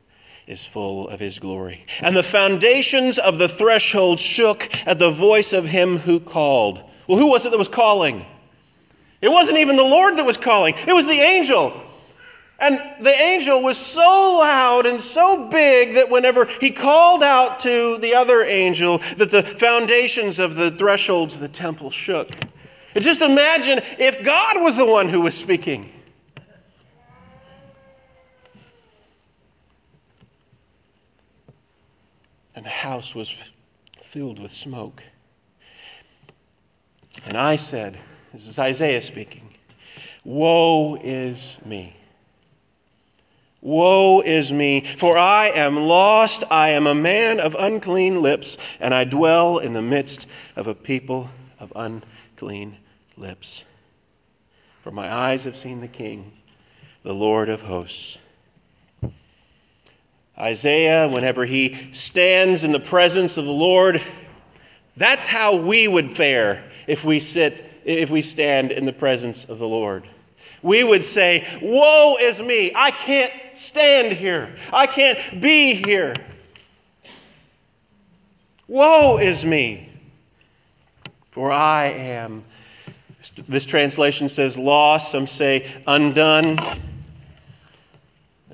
is 0.46 0.66
full 0.66 1.08
of 1.08 1.18
his 1.18 1.38
glory. 1.38 1.86
And 2.02 2.14
the 2.14 2.22
foundations 2.22 3.18
of 3.18 3.38
the 3.38 3.48
threshold 3.48 4.18
shook 4.18 4.68
at 4.86 4.98
the 4.98 5.10
voice 5.10 5.52
of 5.52 5.64
him 5.64 5.96
who 5.96 6.20
called. 6.20 6.84
Well, 7.06 7.18
who 7.18 7.28
was 7.28 7.46
it 7.46 7.50
that 7.50 7.58
was 7.58 7.68
calling? 7.68 8.26
It 9.22 9.30
wasn't 9.30 9.58
even 9.58 9.76
the 9.76 9.82
Lord 9.82 10.16
that 10.16 10.26
was 10.26 10.36
calling, 10.36 10.74
it 10.86 10.92
was 10.92 11.06
the 11.06 11.20
angel. 11.20 11.72
And 12.62 12.80
the 13.00 13.10
angel 13.10 13.60
was 13.60 13.76
so 13.76 14.38
loud 14.38 14.86
and 14.86 15.02
so 15.02 15.48
big 15.48 15.94
that 15.94 16.08
whenever 16.08 16.44
he 16.44 16.70
called 16.70 17.24
out 17.24 17.58
to 17.60 17.98
the 17.98 18.14
other 18.14 18.44
angel, 18.44 18.98
that 19.16 19.32
the 19.32 19.42
foundations 19.42 20.38
of 20.38 20.54
the 20.54 20.70
thresholds 20.70 21.34
of 21.34 21.40
the 21.40 21.48
temple 21.48 21.90
shook. 21.90 22.30
And 22.94 23.02
just 23.02 23.20
imagine 23.20 23.80
if 23.98 24.22
God 24.22 24.62
was 24.62 24.76
the 24.76 24.86
one 24.86 25.08
who 25.08 25.22
was 25.22 25.36
speaking. 25.36 25.90
And 32.54 32.64
the 32.64 32.70
house 32.70 33.12
was 33.12 33.50
filled 34.00 34.38
with 34.38 34.52
smoke. 34.52 35.02
And 37.26 37.36
I 37.36 37.56
said, 37.56 37.98
This 38.32 38.46
is 38.46 38.60
Isaiah 38.60 39.00
speaking, 39.00 39.48
Woe 40.22 40.94
is 41.02 41.58
me. 41.64 41.96
Woe 43.62 44.20
is 44.20 44.52
me, 44.52 44.80
for 44.80 45.16
I 45.16 45.52
am 45.54 45.76
lost. 45.76 46.42
I 46.50 46.70
am 46.70 46.88
a 46.88 46.94
man 46.96 47.38
of 47.38 47.54
unclean 47.56 48.20
lips, 48.20 48.58
and 48.80 48.92
I 48.92 49.04
dwell 49.04 49.58
in 49.58 49.72
the 49.72 49.80
midst 49.80 50.28
of 50.56 50.66
a 50.66 50.74
people 50.74 51.30
of 51.60 51.72
unclean 51.76 52.76
lips. 53.16 53.64
For 54.82 54.90
my 54.90 55.10
eyes 55.12 55.44
have 55.44 55.56
seen 55.56 55.80
the 55.80 55.86
King, 55.86 56.32
the 57.04 57.14
Lord 57.14 57.48
of 57.48 57.62
hosts. 57.62 58.18
Isaiah, 60.36 61.08
whenever 61.08 61.44
he 61.44 61.74
stands 61.92 62.64
in 62.64 62.72
the 62.72 62.80
presence 62.80 63.36
of 63.36 63.44
the 63.44 63.52
Lord, 63.52 64.02
that's 64.96 65.28
how 65.28 65.54
we 65.54 65.86
would 65.86 66.10
fare 66.10 66.64
if 66.88 67.04
we 67.04 67.20
sit, 67.20 67.64
if 67.84 68.10
we 68.10 68.22
stand 68.22 68.72
in 68.72 68.84
the 68.84 68.92
presence 68.92 69.44
of 69.44 69.60
the 69.60 69.68
Lord. 69.68 70.08
We 70.62 70.84
would 70.84 71.02
say, 71.02 71.46
Woe 71.60 72.16
is 72.20 72.40
me! 72.40 72.72
I 72.74 72.90
can't 72.90 73.32
stand 73.54 74.12
here. 74.12 74.54
I 74.72 74.86
can't 74.86 75.40
be 75.40 75.74
here. 75.74 76.14
Woe 78.68 79.18
is 79.18 79.44
me! 79.44 79.88
For 81.30 81.50
I 81.50 81.86
am, 81.86 82.44
this 83.48 83.66
translation 83.66 84.28
says 84.28 84.56
lost, 84.58 85.10
some 85.10 85.26
say 85.26 85.66
undone. 85.86 86.58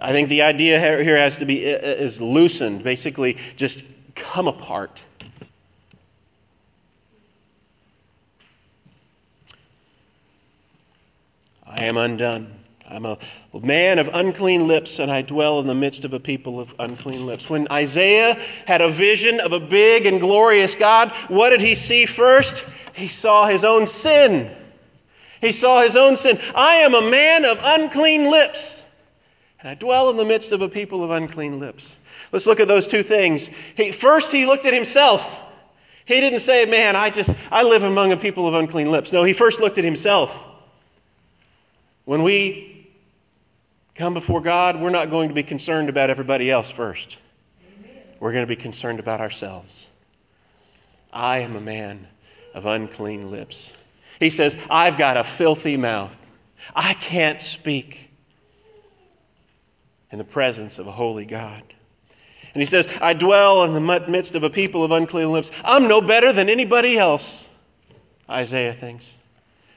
I 0.01 0.13
think 0.13 0.29
the 0.29 0.43
idea 0.43 0.79
here 0.79 1.17
has 1.17 1.39
to 1.39 1.45
be 1.45 1.65
is 1.65 2.21
loosened, 2.21 2.85
basically 2.85 3.37
just 3.57 3.85
come 4.15 4.47
apart. 4.47 5.05
I 11.69 11.85
am 11.85 11.97
undone. 11.97 12.55
I'm 12.91 13.05
a 13.05 13.19
man 13.53 13.99
of 13.99 14.09
unclean 14.15 14.67
lips, 14.67 14.99
and 14.99 15.11
I 15.11 15.21
dwell 15.21 15.61
in 15.61 15.67
the 15.67 15.75
midst 15.75 16.07
of 16.07 16.15
a 16.15 16.21
people 16.21 16.59
of 16.59 16.75
unclean 16.79 17.27
lips. 17.27 17.51
When 17.51 17.69
Isaiah 17.71 18.39
had 18.67 18.81
a 18.81 18.91
vision 18.91 19.41
of 19.41 19.53
a 19.53 19.61
big 19.61 20.07
and 20.07 20.21
glorious 20.21 20.75
God, 20.75 21.13
what 21.29 21.51
did 21.51 21.61
he 21.61 21.75
see 21.75 22.07
first? 22.07 22.65
He 22.95 23.09
saw 23.09 23.47
his 23.47 23.65
own 23.65 23.87
sin. 23.87 24.51
He 25.43 25.53
saw 25.53 25.83
his 25.83 25.97
own 25.97 26.17
sin. 26.17 26.39
I 26.55 26.77
am 26.77 26.95
a 26.95 27.11
man 27.11 27.45
of 27.45 27.61
unclean 27.63 28.31
lips, 28.31 28.85
and 29.61 29.69
I 29.69 29.75
dwell 29.75 30.09
in 30.09 30.17
the 30.17 30.25
midst 30.25 30.53
of 30.53 30.63
a 30.63 30.69
people 30.69 31.05
of 31.05 31.11
unclean 31.11 31.59
lips. 31.59 31.99
Let's 32.33 32.47
look 32.47 32.59
at 32.59 32.69
those 32.69 32.87
two 32.87 33.03
things. 33.03 33.51
He, 33.77 33.93
first, 33.93 34.33
he 34.33 34.47
looked 34.47 34.65
at 34.65 34.73
himself. 34.73 35.45
He 36.07 36.21
didn't 36.21 36.41
say, 36.41 36.65
Man, 36.65 36.97
I 36.97 37.11
just, 37.11 37.37
I 37.53 37.63
live 37.63 37.83
among 37.83 38.13
a 38.13 38.17
people 38.17 38.49
of 38.49 38.55
unclean 38.55 38.91
lips. 38.91 39.13
No, 39.13 39.25
he 39.25 39.35
first 39.35 39.61
looked 39.61 39.77
at 39.77 39.85
himself. 39.85 40.47
When 42.09 42.23
we 42.23 42.87
come 43.95 44.15
before 44.15 44.41
God, 44.41 44.81
we're 44.81 44.89
not 44.89 45.11
going 45.11 45.29
to 45.29 45.35
be 45.35 45.43
concerned 45.43 45.91
about 45.91 46.09
everybody 46.09 46.51
else 46.51 46.71
first. 46.71 47.19
We're 48.19 48.33
going 48.33 48.45
to 48.45 48.49
be 48.49 48.57
concerned 48.57 48.99
about 48.99 49.21
ourselves. 49.21 49.91
I 51.13 51.41
am 51.41 51.55
a 51.55 51.61
man 51.61 52.09
of 52.55 52.65
unclean 52.65 53.31
lips. 53.31 53.77
He 54.21 54.31
says, 54.31 54.57
I've 54.71 54.97
got 54.97 55.19
a 55.19 55.23
filthy 55.23 55.77
mouth. 55.77 56.17
I 56.75 56.95
can't 56.95 57.43
speak 57.43 58.09
in 60.11 60.17
the 60.17 60.25
presence 60.25 60.79
of 60.79 60.87
a 60.87 60.93
holy 60.93 61.27
God. 61.27 61.63
And 62.55 62.63
he 62.63 62.65
says, 62.65 62.99
I 63.03 63.13
dwell 63.13 63.65
in 63.65 63.75
the 63.75 64.07
midst 64.09 64.35
of 64.35 64.45
a 64.45 64.51
people 64.51 64.83
of 64.83 64.93
unclean 64.93 65.31
lips. 65.31 65.53
I'm 65.63 65.87
no 65.87 66.01
better 66.01 66.33
than 66.33 66.49
anybody 66.49 66.97
else, 66.97 67.47
Isaiah 68.31 68.73
thinks. 68.73 69.19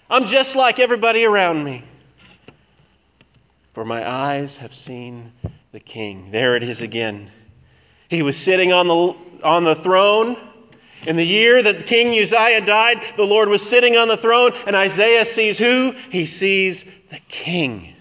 I'm 0.09 0.23
just 0.23 0.55
like 0.55 0.79
everybody 0.79 1.25
around 1.25 1.61
me. 1.65 1.83
For 3.73 3.85
my 3.85 4.07
eyes 4.07 4.57
have 4.57 4.73
seen 4.73 5.31
the 5.71 5.79
King. 5.79 6.29
There 6.31 6.55
it 6.55 6.63
is 6.63 6.81
again. 6.81 7.31
He 8.09 8.21
was 8.21 8.37
sitting 8.37 8.73
on 8.73 8.87
the, 8.87 9.15
on 9.45 9.63
the 9.63 9.75
throne. 9.75 10.35
In 11.07 11.15
the 11.15 11.25
year 11.25 11.63
that 11.63 11.87
King 11.87 12.09
Uzziah 12.09 12.61
died, 12.61 13.01
the 13.15 13.23
Lord 13.23 13.47
was 13.47 13.67
sitting 13.67 13.95
on 13.95 14.07
the 14.07 14.17
throne, 14.17 14.51
and 14.67 14.75
Isaiah 14.75 15.25
sees 15.25 15.57
who? 15.57 15.93
He 16.11 16.25
sees 16.25 16.83
the 17.09 17.19
King. 17.27 17.95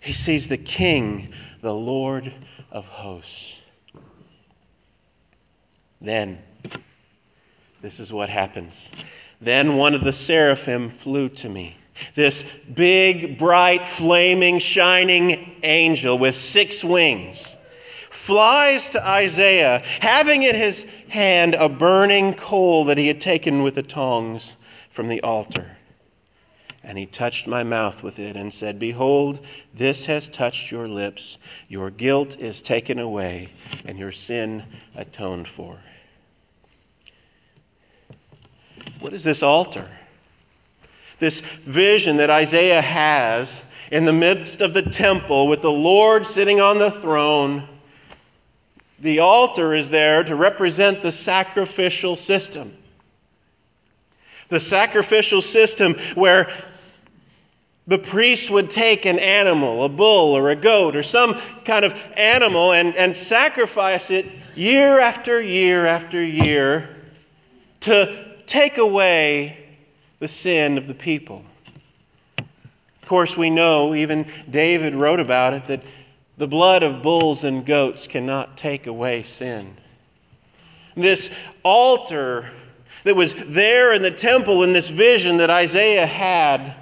He 0.00 0.12
sees 0.12 0.48
the 0.48 0.56
King, 0.56 1.32
the 1.60 1.74
Lord 1.74 2.32
of 2.70 2.86
hosts. 2.86 3.62
Then, 6.00 6.38
this 7.82 8.00
is 8.00 8.12
what 8.12 8.30
happens. 8.30 8.90
Then 9.40 9.76
one 9.76 9.94
of 9.94 10.02
the 10.02 10.12
seraphim 10.12 10.88
flew 10.88 11.28
to 11.30 11.48
me. 11.48 11.76
This 12.14 12.42
big, 12.74 13.38
bright, 13.38 13.86
flaming, 13.86 14.58
shining 14.58 15.56
angel 15.62 16.18
with 16.18 16.36
six 16.36 16.82
wings 16.82 17.56
flies 18.12 18.90
to 18.90 19.04
Isaiah, 19.04 19.82
having 20.00 20.42
in 20.44 20.54
his 20.54 20.84
hand 21.08 21.54
a 21.54 21.68
burning 21.68 22.34
coal 22.34 22.84
that 22.84 22.98
he 22.98 23.08
had 23.08 23.20
taken 23.20 23.62
with 23.62 23.74
the 23.74 23.82
tongs 23.82 24.56
from 24.90 25.08
the 25.08 25.20
altar. 25.22 25.76
And 26.84 26.98
he 26.98 27.06
touched 27.06 27.48
my 27.48 27.62
mouth 27.62 28.02
with 28.02 28.18
it 28.18 28.36
and 28.36 28.52
said, 28.52 28.78
Behold, 28.78 29.46
this 29.74 30.06
has 30.06 30.28
touched 30.28 30.70
your 30.70 30.86
lips. 30.86 31.38
Your 31.68 31.90
guilt 31.90 32.38
is 32.38 32.60
taken 32.60 32.98
away, 32.98 33.48
and 33.86 33.98
your 33.98 34.12
sin 34.12 34.62
atoned 34.94 35.48
for. 35.48 35.78
What 39.00 39.12
is 39.12 39.24
this 39.24 39.42
altar? 39.42 39.88
This 41.22 41.40
vision 41.40 42.16
that 42.16 42.30
Isaiah 42.30 42.80
has 42.80 43.64
in 43.92 44.04
the 44.04 44.12
midst 44.12 44.60
of 44.60 44.74
the 44.74 44.82
temple 44.82 45.46
with 45.46 45.62
the 45.62 45.70
Lord 45.70 46.26
sitting 46.26 46.60
on 46.60 46.78
the 46.78 46.90
throne. 46.90 47.62
The 48.98 49.20
altar 49.20 49.72
is 49.72 49.88
there 49.88 50.24
to 50.24 50.34
represent 50.34 51.00
the 51.00 51.12
sacrificial 51.12 52.16
system. 52.16 52.76
The 54.48 54.58
sacrificial 54.58 55.40
system 55.40 55.94
where 56.16 56.50
the 57.86 57.98
priest 57.98 58.50
would 58.50 58.68
take 58.68 59.06
an 59.06 59.20
animal, 59.20 59.84
a 59.84 59.88
bull 59.88 60.36
or 60.36 60.50
a 60.50 60.56
goat 60.56 60.96
or 60.96 61.04
some 61.04 61.34
kind 61.64 61.84
of 61.84 61.94
animal, 62.16 62.72
and, 62.72 62.96
and 62.96 63.16
sacrifice 63.16 64.10
it 64.10 64.26
year 64.56 64.98
after 64.98 65.40
year 65.40 65.86
after 65.86 66.20
year 66.20 66.96
to 67.78 68.26
take 68.44 68.78
away 68.78 69.61
the 70.22 70.28
sin 70.28 70.78
of 70.78 70.86
the 70.86 70.94
people. 70.94 71.42
Of 72.38 73.08
course, 73.08 73.36
we 73.36 73.50
know, 73.50 73.92
even 73.92 74.24
David 74.48 74.94
wrote 74.94 75.18
about 75.18 75.52
it, 75.52 75.66
that 75.66 75.82
the 76.38 76.46
blood 76.46 76.84
of 76.84 77.02
bulls 77.02 77.42
and 77.42 77.66
goats 77.66 78.06
cannot 78.06 78.56
take 78.56 78.86
away 78.86 79.24
sin. 79.24 79.74
This 80.94 81.48
altar 81.64 82.48
that 83.02 83.16
was 83.16 83.34
there 83.34 83.94
in 83.94 84.00
the 84.00 84.12
temple 84.12 84.62
in 84.62 84.72
this 84.72 84.88
vision 84.88 85.38
that 85.38 85.50
Isaiah 85.50 86.06
had 86.06 86.72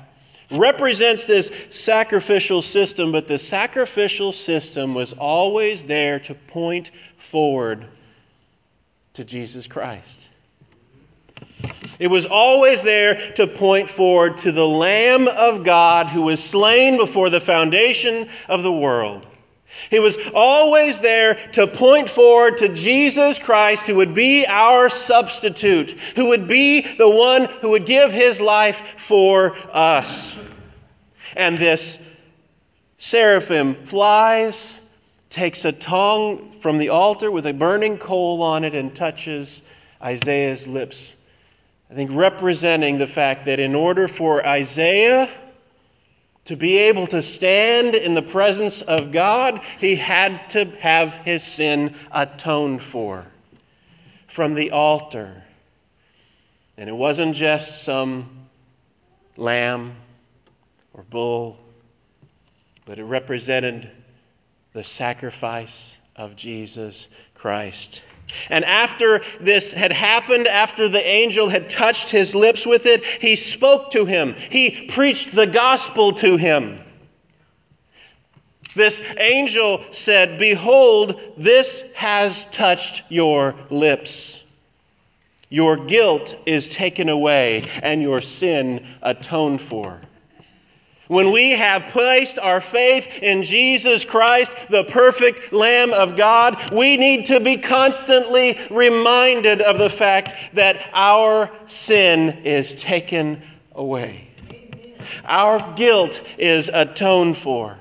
represents 0.51 1.25
this 1.25 1.69
sacrificial 1.71 2.61
system, 2.61 3.11
but 3.11 3.27
the 3.27 3.39
sacrificial 3.39 4.33
system 4.33 4.93
was 4.93 5.15
always 5.15 5.87
there 5.87 6.21
to 6.21 6.35
point 6.35 6.91
forward 7.17 7.87
to 9.15 9.25
Jesus 9.25 9.67
Christ. 9.67 10.29
It 12.01 12.09
was 12.09 12.25
always 12.25 12.83
there 12.83 13.17
to 13.35 13.47
point 13.47 13.91
forward 13.91 14.39
to 14.39 14.53
the 14.53 14.67
Lamb 14.67 15.29
of 15.29 15.65
God 15.65 16.07
who 16.07 16.23
was 16.23 16.43
slain 16.43 16.97
before 16.97 17.29
the 17.29 17.43
foundation 17.43 18.27
of 18.49 18.63
the 18.63 18.73
world. 18.73 19.29
He 19.91 19.99
was 19.99 20.17
always 20.35 21.01
there 21.01 21.35
to 21.53 21.67
point 21.67 22.09
forward 22.09 22.57
to 22.59 22.71
Jesus 22.71 23.39
Christ, 23.39 23.87
who 23.87 23.97
would 23.97 24.15
be 24.15 24.47
our 24.47 24.89
substitute, 24.89 25.91
who 26.17 26.29
would 26.29 26.49
be 26.49 26.81
the 26.81 27.09
one 27.09 27.45
who 27.61 27.69
would 27.69 27.85
give 27.85 28.11
his 28.11 28.41
life 28.41 28.99
for 28.99 29.55
us. 29.71 30.39
And 31.37 31.59
this 31.59 31.99
seraphim 32.97 33.75
flies, 33.75 34.81
takes 35.29 35.67
a 35.67 35.73
tongue 35.73 36.51
from 36.61 36.79
the 36.79 36.89
altar 36.89 37.31
with 37.31 37.47
a 37.47 37.53
burning 37.53 37.99
coal 37.99 38.43
on 38.43 38.65
it, 38.65 38.75
and 38.75 38.95
touches 38.95 39.61
Isaiah's 40.03 40.67
lips 40.67 41.17
I 41.91 41.95
think 41.95 42.11
representing 42.13 42.99
the 42.99 43.07
fact 43.09 43.47
that 43.47 43.59
in 43.59 43.75
order 43.75 44.07
for 44.07 44.47
Isaiah 44.47 45.29
to 46.45 46.57
be 46.57 46.79
able 46.79 47.07
to 47.09 47.21
stand 47.21 47.97
in 47.97 48.15
the 48.15 48.23
presence 48.23 48.83
of 48.83 49.11
God, 49.11 49.61
he 49.79 49.97
had 49.97 50.49
to 50.51 50.65
have 50.79 51.15
his 51.17 51.43
sin 51.43 51.95
atoned 52.13 52.81
for 52.81 53.27
from 54.29 54.55
the 54.55 54.71
altar. 54.71 55.43
And 56.77 56.89
it 56.89 56.95
wasn't 56.95 57.35
just 57.35 57.83
some 57.83 58.47
lamb 59.37 59.95
or 60.95 61.03
bull, 61.03 61.59
but 62.87 62.99
it 62.99 63.05
represented 63.05 63.91
the 64.73 64.85
sacrifice 64.85 65.99
of 66.15 66.37
Jesus 66.37 67.09
Christ. 67.35 68.05
And 68.49 68.65
after 68.65 69.21
this 69.41 69.73
had 69.73 69.93
happened, 69.93 70.47
after 70.47 70.89
the 70.89 71.07
angel 71.07 71.49
had 71.49 71.69
touched 71.69 72.11
his 72.11 72.35
lips 72.35 72.67
with 72.67 72.87
it, 72.87 73.05
he 73.05 73.37
spoke 73.37 73.91
to 73.93 74.05
him. 74.05 74.35
He 74.51 74.87
preached 74.87 75.35
the 75.35 75.47
gospel 75.47 76.13
to 76.15 76.37
him. 76.37 76.81
This 78.75 79.03
angel 79.19 79.83
said, 79.91 80.39
Behold, 80.39 81.21
this 81.37 81.85
has 81.95 82.45
touched 82.47 83.03
your 83.11 83.55
lips. 83.69 84.45
Your 85.49 85.77
guilt 85.77 86.37
is 86.47 86.69
taken 86.69 87.09
away, 87.09 87.65
and 87.83 88.01
your 88.01 88.21
sin 88.21 88.87
atoned 89.03 89.61
for. 89.61 90.01
When 91.11 91.33
we 91.33 91.51
have 91.51 91.83
placed 91.89 92.39
our 92.39 92.61
faith 92.61 93.21
in 93.21 93.43
Jesus 93.43 94.05
Christ, 94.05 94.55
the 94.69 94.85
perfect 94.85 95.53
Lamb 95.53 95.93
of 95.93 96.17
God, 96.17 96.71
we 96.73 96.97
need 96.97 97.27
to 97.27 97.41
be 97.41 97.57
constantly 97.57 98.57
reminded 98.71 99.61
of 99.61 99.77
the 99.77 99.91
fact 99.91 100.35
that 100.53 100.89
our 100.93 101.51
sin 101.67 102.41
is 102.45 102.81
taken 102.81 103.43
away. 103.73 104.29
Our 105.25 105.75
guilt 105.75 106.23
is 106.39 106.69
atoned 106.73 107.37
for. 107.37 107.77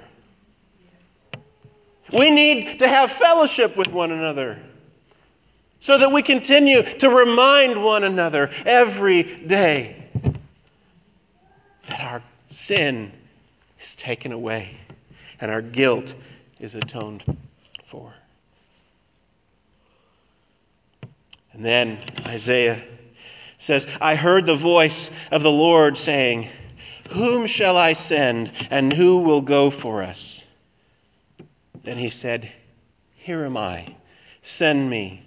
We 2.11 2.31
need 2.31 2.79
to 2.79 2.87
have 2.87 3.11
fellowship 3.11 3.77
with 3.77 3.93
one 3.93 4.11
another 4.11 4.57
so 5.77 5.99
that 5.99 6.11
we 6.11 6.23
continue 6.23 6.81
to 6.81 7.09
remind 7.11 7.83
one 7.83 8.05
another 8.05 8.49
every 8.65 9.21
day 9.21 10.07
that 11.89 12.01
our 12.01 12.23
sin 12.47 13.11
is 13.79 13.95
taken 13.95 14.31
away 14.31 14.71
and 15.41 15.49
our 15.49 15.61
guilt 15.61 16.15
is 16.59 16.75
atoned 16.75 17.23
for. 17.83 18.13
And 21.53 21.63
then 21.63 21.97
Isaiah 22.27 22.81
says, 23.57 23.97
I 23.99 24.15
heard 24.15 24.45
the 24.45 24.55
voice 24.55 25.11
of 25.31 25.43
the 25.43 25.51
Lord 25.51 25.97
saying, 25.97 26.47
Whom 27.11 27.45
shall 27.45 27.75
I 27.75 27.93
send, 27.93 28.51
and 28.71 28.93
who 28.93 29.19
will 29.19 29.41
go 29.41 29.69
for 29.69 30.03
us? 30.03 30.45
Then 31.83 31.97
he 31.97 32.09
said, 32.09 32.49
Here 33.15 33.43
am 33.43 33.57
I. 33.57 33.95
Send 34.41 34.89
me. 34.89 35.23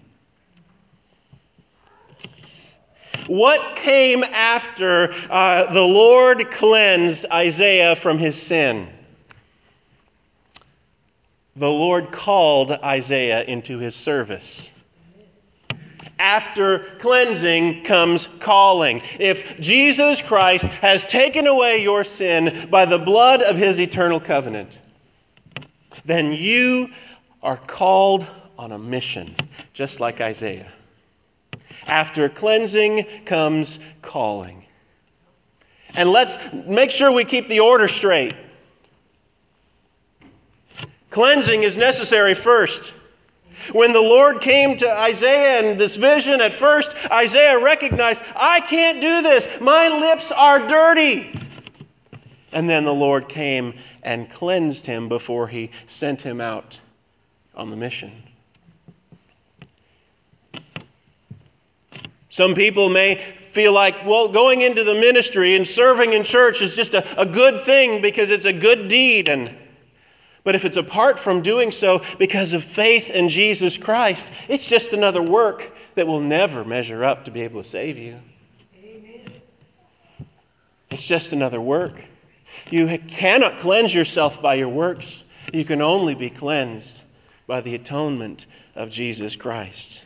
What 3.27 3.77
came 3.77 4.25
after 4.25 5.13
uh, 5.31 5.73
the 5.73 5.83
Lord 5.83 6.51
cleansed 6.51 7.27
Isaiah 7.33 7.95
from 7.97 8.19
his 8.19 8.41
sin? 8.41 8.89
The 11.57 11.71
Lord 11.71 12.11
called 12.11 12.71
Isaiah 12.71 13.45
into 13.45 13.79
his 13.79 13.95
service. 13.95 14.71
After 16.19 16.79
cleansing 17.01 17.85
comes 17.85 18.29
calling. 18.41 19.03
If 19.21 19.61
Jesus 19.61 20.23
Christ 20.23 20.67
has 20.67 21.05
taken 21.05 21.47
away 21.47 21.83
your 21.83 22.05
sin 22.05 22.69
by 22.71 22.87
the 22.87 22.99
blood 22.99 23.43
of 23.43 23.57
his 23.57 23.81
eternal 23.81 24.21
covenant, 24.21 24.79
then 26.05 26.33
you 26.33 26.91
are 27.43 27.57
called 27.57 28.29
on 28.59 28.73
a 28.73 28.79
mission, 28.79 29.35
just 29.73 30.01
like 30.01 30.21
Isaiah. 30.21 30.71
After 31.87 32.29
cleansing 32.29 33.05
comes 33.25 33.79
calling. 34.01 34.65
And 35.95 36.11
let's 36.11 36.39
make 36.67 36.91
sure 36.91 37.13
we 37.13 37.25
keep 37.25 37.49
the 37.49 37.61
order 37.61 37.89
straight. 37.89 38.35
Cleansing 41.11 41.63
is 41.63 41.77
necessary 41.77 42.35
first. 42.35 42.95
When 43.73 43.93
the 43.93 44.01
Lord 44.01 44.41
came 44.41 44.77
to 44.79 44.91
Isaiah 44.91 45.63
in 45.63 45.77
this 45.77 45.97
vision 45.97 46.41
at 46.41 46.55
first, 46.55 46.97
Isaiah 47.13 47.63
recognized, 47.63 48.23
I 48.35 48.61
can't 48.61 49.01
do 49.01 49.21
this. 49.21 49.61
My 49.61 49.89
lips 49.89 50.33
are 50.33 50.67
dirty. 50.67 51.39
And 52.53 52.69
then 52.69 52.85
the 52.85 52.95
Lord 52.95 53.29
came 53.29 53.75
and 54.03 54.31
cleansed 54.31 54.87
him 54.87 55.09
before 55.09 55.49
he 55.49 55.71
sent 55.85 56.23
him 56.23 56.41
out 56.41 56.81
on 57.55 57.71
the 57.71 57.77
mission. 57.77 58.11
Some 62.33 62.55
people 62.55 62.89
may 62.89 63.17
feel 63.17 63.75
like, 63.75 64.07
well, 64.07 64.27
going 64.27 64.63
into 64.63 64.85
the 64.85 64.95
ministry 64.95 65.55
and 65.55 65.69
serving 65.69 66.15
in 66.15 66.23
church 66.23 66.63
is 66.63 66.75
just 66.75 66.95
a, 66.95 67.21
a 67.21 67.27
good 67.27 67.61
thing 67.61 68.01
because 68.01 68.31
it's 68.31 68.47
a 68.47 68.55
good 68.55 68.89
deed. 68.89 69.29
And, 69.29 69.55
but 70.43 70.55
if 70.55 70.65
it's 70.65 70.79
apart 70.79 71.19
from 71.19 71.43
doing 71.43 71.71
so 71.71 72.01
because 72.19 72.55
of 72.55 72.65
faith 72.65 73.11
in 73.11 73.29
Jesus 73.29 73.77
Christ, 73.77 74.33
it's 74.49 74.67
just 74.67 74.95
another 74.95 75.21
work 75.21 75.73
that 75.95 76.07
will 76.07 76.21
never 76.21 76.65
measure 76.65 77.05
up 77.05 77.27
to 77.27 77.31
be 77.31 77.43
able 77.43 77.63
to 77.63 77.69
save 77.69 77.99
you. 77.99 78.19
Amen. 78.83 79.21
It's 80.91 81.07
just 81.07 81.35
another 81.35 81.61
work. 81.61 82.03
You 82.71 82.99
cannot 83.09 83.59
cleanse 83.59 83.95
yourself 83.95 84.41
by 84.41 84.55
your 84.55 84.71
works. 84.71 85.25
You 85.53 85.67
can 85.67 85.83
only 85.83 86.15
be 86.15 86.31
cleansed 86.31 87.05
by 87.47 87.61
the 87.61 87.75
atonement 87.75 88.47
of 88.75 88.89
Jesus 88.89 89.37
Christ. 89.37 90.02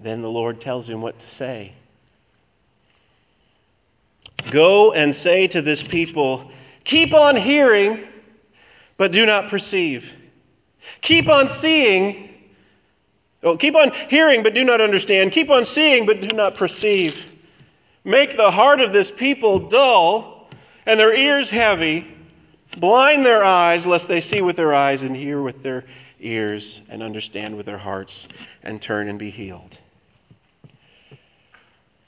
Then 0.00 0.20
the 0.20 0.30
Lord 0.30 0.60
tells 0.60 0.88
him 0.88 1.00
what 1.00 1.18
to 1.18 1.26
say. 1.26 1.72
Go 4.50 4.92
and 4.92 5.14
say 5.14 5.46
to 5.48 5.60
this 5.60 5.82
people, 5.82 6.50
Keep 6.84 7.12
on 7.12 7.36
hearing, 7.36 8.06
but 8.96 9.12
do 9.12 9.26
not 9.26 9.48
perceive. 9.48 10.14
Keep 11.00 11.28
on 11.28 11.48
seeing. 11.48 12.28
Oh, 13.42 13.56
keep 13.56 13.76
on 13.76 13.92
hearing, 14.08 14.42
but 14.42 14.54
do 14.54 14.64
not 14.64 14.80
understand. 14.80 15.32
Keep 15.32 15.50
on 15.50 15.64
seeing, 15.64 16.06
but 16.06 16.20
do 16.20 16.34
not 16.34 16.54
perceive. 16.54 17.36
Make 18.04 18.36
the 18.36 18.50
heart 18.50 18.80
of 18.80 18.92
this 18.92 19.10
people 19.10 19.58
dull 19.58 20.48
and 20.86 20.98
their 20.98 21.14
ears 21.14 21.50
heavy. 21.50 22.06
Blind 22.78 23.24
their 23.24 23.44
eyes, 23.44 23.86
lest 23.86 24.08
they 24.08 24.20
see 24.20 24.40
with 24.40 24.56
their 24.56 24.74
eyes 24.74 25.02
and 25.02 25.14
hear 25.14 25.42
with 25.42 25.62
their 25.62 25.84
ears 26.20 26.82
and 26.88 27.02
understand 27.02 27.56
with 27.56 27.66
their 27.66 27.78
hearts 27.78 28.28
and 28.62 28.80
turn 28.80 29.08
and 29.08 29.18
be 29.18 29.30
healed. 29.30 29.77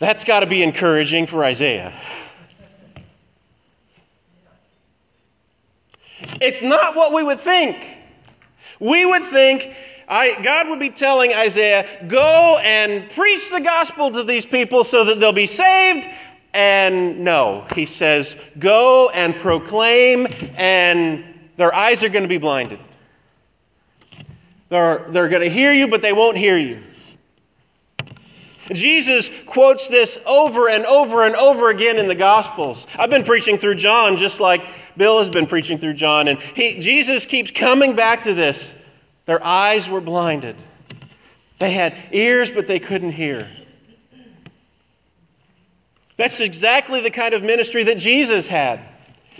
That's 0.01 0.25
got 0.25 0.41
to 0.41 0.47
be 0.47 0.65
encouraging 0.65 1.27
for 1.27 1.45
Isaiah. 1.45 1.93
It's 6.41 6.63
not 6.63 6.97
what 6.97 7.15
we 7.15 7.23
would 7.23 7.39
think. 7.39 7.99
We 8.81 9.07
would 9.07 9.23
think 9.23 9.75
I, 10.11 10.43
God 10.43 10.69
would 10.69 10.81
be 10.81 10.91
telling 10.91 11.33
Isaiah, 11.35 11.87
go 12.09 12.59
and 12.65 13.09
preach 13.11 13.49
the 13.51 13.61
gospel 13.61 14.11
to 14.11 14.25
these 14.25 14.45
people 14.45 14.83
so 14.83 15.05
that 15.05 15.21
they'll 15.21 15.33
be 15.33 15.47
saved. 15.47 16.09
And 16.53 17.21
no, 17.21 17.65
he 17.77 17.87
says, 17.87 18.35
go 18.59 19.09
and 19.15 19.37
proclaim, 19.37 20.27
and 20.57 21.25
their 21.57 21.73
eyes 21.73 22.03
are 22.03 22.09
going 22.09 22.25
to 22.25 22.29
be 22.29 22.39
blinded. 22.39 22.81
They're, 24.69 25.07
they're 25.11 25.29
going 25.29 25.43
to 25.43 25.51
hear 25.51 25.73
you, 25.73 25.87
but 25.87 26.03
they 26.03 26.13
won't 26.13 26.37
hear 26.37 26.59
you. 26.59 26.81
Jesus 28.73 29.31
quotes 29.47 29.89
this 29.89 30.19
over 30.27 30.69
and 30.69 30.85
over 30.87 31.25
and 31.25 31.35
over 31.37 31.71
again 31.71 31.99
in 31.99 32.09
the 32.09 32.15
Gospels. 32.15 32.87
I've 32.99 33.11
been 33.11 33.25
preaching 33.25 33.59
through 33.59 33.77
John 33.77 34.17
just 34.17 34.41
like 34.41 34.63
Bill 34.97 35.19
has 35.19 35.31
been 35.31 35.47
preaching 35.47 35.79
through 35.79 35.95
John, 35.95 36.29
and 36.29 36.39
he, 36.39 36.79
Jesus 36.79 37.27
keeps 37.27 37.51
coming 37.51 37.97
back 37.97 38.23
to 38.23 38.35
this. 38.35 38.75
Their 39.27 39.45
eyes 39.45 39.89
were 39.89 40.01
blinded, 40.01 40.57
they 41.59 41.73
had 41.73 41.95
ears, 42.13 42.51
but 42.51 42.67
they 42.67 42.79
couldn't 42.79 43.13
hear. 43.13 43.47
That's 46.17 46.41
exactly 46.41 47.01
the 47.01 47.11
kind 47.11 47.33
of 47.33 47.43
ministry 47.43 47.83
that 47.85 47.97
Jesus 47.97 48.47
had. 48.47 48.81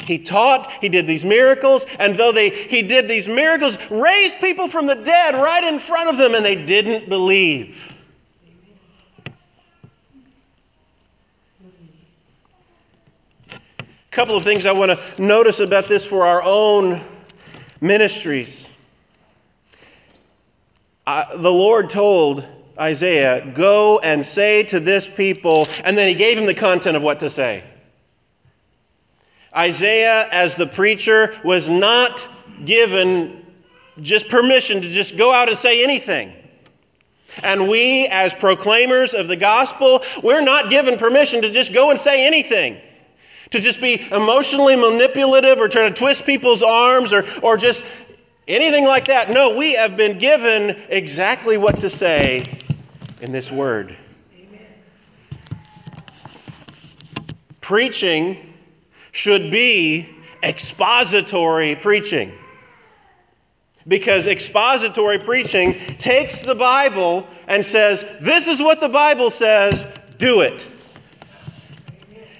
He 0.07 0.19
taught, 0.19 0.71
he 0.81 0.89
did 0.89 1.07
these 1.07 1.25
miracles, 1.25 1.87
and 1.99 2.15
though 2.15 2.33
they, 2.33 2.51
he 2.51 2.83
did 2.83 3.09
these 3.09 3.29
miracles, 3.29 3.79
raised 3.91 4.39
people 4.39 4.69
from 4.69 4.87
the 4.87 4.95
dead 4.95 5.35
right 5.35 5.65
in 5.65 5.79
front 5.79 6.09
of 6.09 6.17
them, 6.17 6.35
and 6.35 6.45
they 6.45 6.65
didn't 6.65 7.09
believe. 7.09 7.77
A 14.11 14.17
couple 14.17 14.37
of 14.37 14.43
things 14.43 14.67
I 14.67 14.73
want 14.73 14.99
to 14.99 15.23
notice 15.23 15.61
about 15.61 15.87
this 15.87 16.05
for 16.05 16.27
our 16.27 16.43
own 16.43 17.01
ministries. 17.81 18.75
I, 21.07 21.27
the 21.37 21.53
Lord 21.53 21.89
told 21.89 22.45
Isaiah, 22.77 23.53
Go 23.55 24.01
and 24.01 24.27
say 24.27 24.65
to 24.65 24.81
this 24.81 25.09
people, 25.09 25.69
and 25.85 25.97
then 25.97 26.09
he 26.09 26.15
gave 26.15 26.37
him 26.37 26.45
the 26.45 26.55
content 26.55 26.97
of 26.97 27.05
what 27.05 27.21
to 27.21 27.31
say. 27.31 27.63
Isaiah, 29.57 30.27
as 30.33 30.57
the 30.57 30.67
preacher, 30.67 31.33
was 31.45 31.71
not 31.71 32.29
given 32.65 33.47
just 34.01 34.29
permission 34.29 34.83
to 34.83 34.89
just 34.89 35.17
go 35.17 35.33
out 35.33 35.49
and 35.49 35.57
say 35.57 35.85
anything. 35.85 36.33
And 37.45 37.69
we, 37.69 38.09
as 38.09 38.35
proclaimers 38.35 39.15
of 39.15 39.29
the 39.29 39.37
gospel, 39.37 40.03
we're 40.25 40.43
not 40.43 40.69
given 40.69 40.99
permission 40.99 41.43
to 41.43 41.51
just 41.51 41.73
go 41.73 41.91
and 41.91 41.99
say 41.99 42.27
anything 42.27 42.81
to 43.51 43.61
just 43.61 43.81
be 43.81 44.01
emotionally 44.13 44.77
manipulative 44.77 45.59
or 45.59 45.69
trying 45.69 45.93
to 45.93 45.99
twist 45.99 46.25
people's 46.25 46.63
arms 46.63 47.13
or, 47.13 47.25
or 47.43 47.57
just 47.57 47.85
anything 48.47 48.85
like 48.85 49.07
that. 49.07 49.31
No, 49.31 49.57
we 49.57 49.75
have 49.75 49.97
been 49.97 50.19
given 50.19 50.77
exactly 50.89 51.59
what 51.59 51.81
to 51.81 51.91
say 51.91 52.43
in 53.21 53.33
this 53.33 53.51
word. 53.51 53.97
Amen. 54.37 54.67
Preaching 57.61 58.55
should 59.13 59.51
be 59.51 60.09
expository 60.43 61.77
preaching. 61.77 62.33
Because 63.89 64.27
expository 64.27 65.19
preaching 65.19 65.75
takes 65.99 66.43
the 66.43 66.55
Bible 66.55 67.27
and 67.49 67.65
says, 67.65 68.05
This 68.21 68.47
is 68.47 68.63
what 68.63 68.81
the 68.81 68.89
Bible 68.89 69.31
says, 69.31 69.87
do 70.19 70.43
it. 70.43 70.67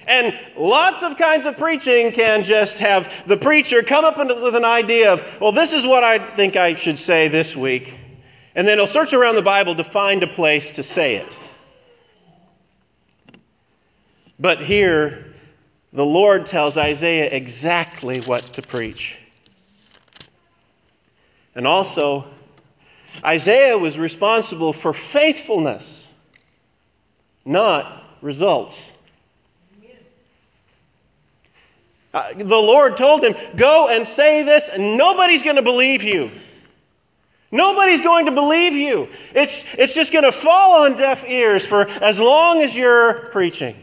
And 0.07 0.37
lots 0.55 1.03
of 1.03 1.17
kinds 1.17 1.45
of 1.45 1.57
preaching 1.57 2.11
can 2.11 2.43
just 2.43 2.79
have 2.79 3.25
the 3.27 3.37
preacher 3.37 3.83
come 3.83 4.03
up 4.03 4.17
with 4.17 4.55
an 4.55 4.65
idea 4.65 5.13
of, 5.13 5.39
well, 5.39 5.51
this 5.51 5.73
is 5.73 5.85
what 5.85 6.03
I 6.03 6.17
think 6.35 6.55
I 6.55 6.73
should 6.73 6.97
say 6.97 7.27
this 7.27 7.55
week. 7.55 7.97
And 8.55 8.67
then 8.67 8.77
he'll 8.77 8.87
search 8.87 9.13
around 9.13 9.35
the 9.35 9.41
Bible 9.41 9.75
to 9.75 9.83
find 9.83 10.23
a 10.23 10.27
place 10.27 10.71
to 10.71 10.83
say 10.83 11.15
it. 11.15 11.37
But 14.39 14.59
here, 14.59 15.33
the 15.93 16.05
Lord 16.05 16.45
tells 16.45 16.77
Isaiah 16.77 17.29
exactly 17.31 18.21
what 18.21 18.41
to 18.53 18.61
preach. 18.61 19.19
And 21.53 21.67
also, 21.67 22.25
Isaiah 23.23 23.77
was 23.77 23.99
responsible 23.99 24.73
for 24.73 24.93
faithfulness, 24.93 26.11
not 27.45 28.03
results. 28.21 28.97
Uh, 32.13 32.33
the 32.33 32.45
Lord 32.45 32.97
told 32.97 33.23
him, 33.23 33.35
Go 33.55 33.87
and 33.89 34.05
say 34.05 34.43
this, 34.43 34.69
and 34.69 34.97
nobody's 34.97 35.43
going 35.43 35.55
to 35.55 35.61
believe 35.61 36.03
you. 36.03 36.29
Nobody's 37.51 38.01
going 38.01 38.25
to 38.27 38.31
believe 38.31 38.73
you. 38.73 39.09
It's, 39.35 39.65
it's 39.75 39.93
just 39.93 40.13
going 40.13 40.23
to 40.23 40.31
fall 40.31 40.83
on 40.83 40.95
deaf 40.95 41.27
ears 41.27 41.65
for 41.65 41.81
as 42.01 42.19
long 42.19 42.61
as 42.61 42.75
you're 42.75 43.27
preaching. 43.31 43.75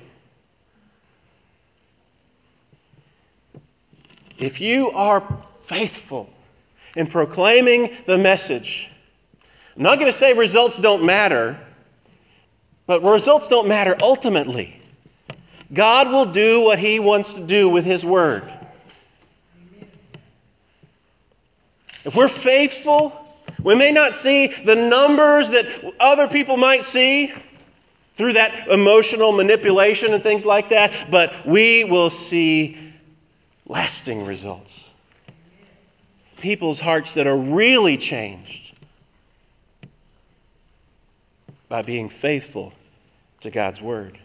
If 4.39 4.61
you 4.61 4.91
are 4.93 5.23
faithful 5.63 6.31
in 6.97 7.09
proclaiming 7.09 7.95
the 8.07 8.17
message, 8.17 8.91
I'm 9.77 9.83
not 9.83 9.97
going 9.97 10.11
to 10.11 10.17
say 10.17 10.33
results 10.33 10.79
don't 10.79 11.05
matter, 11.05 11.59
but 12.87 13.03
results 13.03 13.49
don't 13.49 13.69
matter 13.69 13.97
ultimately. 14.01 14.78
God 15.73 16.09
will 16.09 16.27
do 16.27 16.63
what 16.63 16.79
He 16.79 16.99
wants 16.99 17.35
to 17.35 17.45
do 17.45 17.69
with 17.69 17.85
His 17.85 18.05
Word. 18.05 18.43
If 22.05 22.17
we're 22.17 22.29
faithful, 22.29 23.13
we 23.63 23.75
may 23.75 23.91
not 23.91 24.15
see 24.15 24.47
the 24.47 24.77
numbers 24.77 25.51
that 25.51 25.95
other 26.01 26.27
people 26.27 26.57
might 26.57 26.85
see 26.85 27.33
through 28.15 28.33
that 28.33 28.69
emotional 28.69 29.33
manipulation 29.33 30.15
and 30.15 30.23
things 30.23 30.45
like 30.45 30.71
that, 30.71 31.07
but 31.11 31.47
we 31.47 31.85
will 31.85 32.11
see 32.11 32.79
lasting 33.67 34.25
results. 34.25 34.91
People's 36.39 36.81
hearts 36.81 37.15
that 37.15 37.27
are 37.27 37.37
really 37.37 37.97
changed 37.97 38.79
by 41.69 41.83
being 41.83 42.09
faithful 42.09 42.73
to 43.41 43.51
God's 43.51 43.83
Word. 43.83 44.19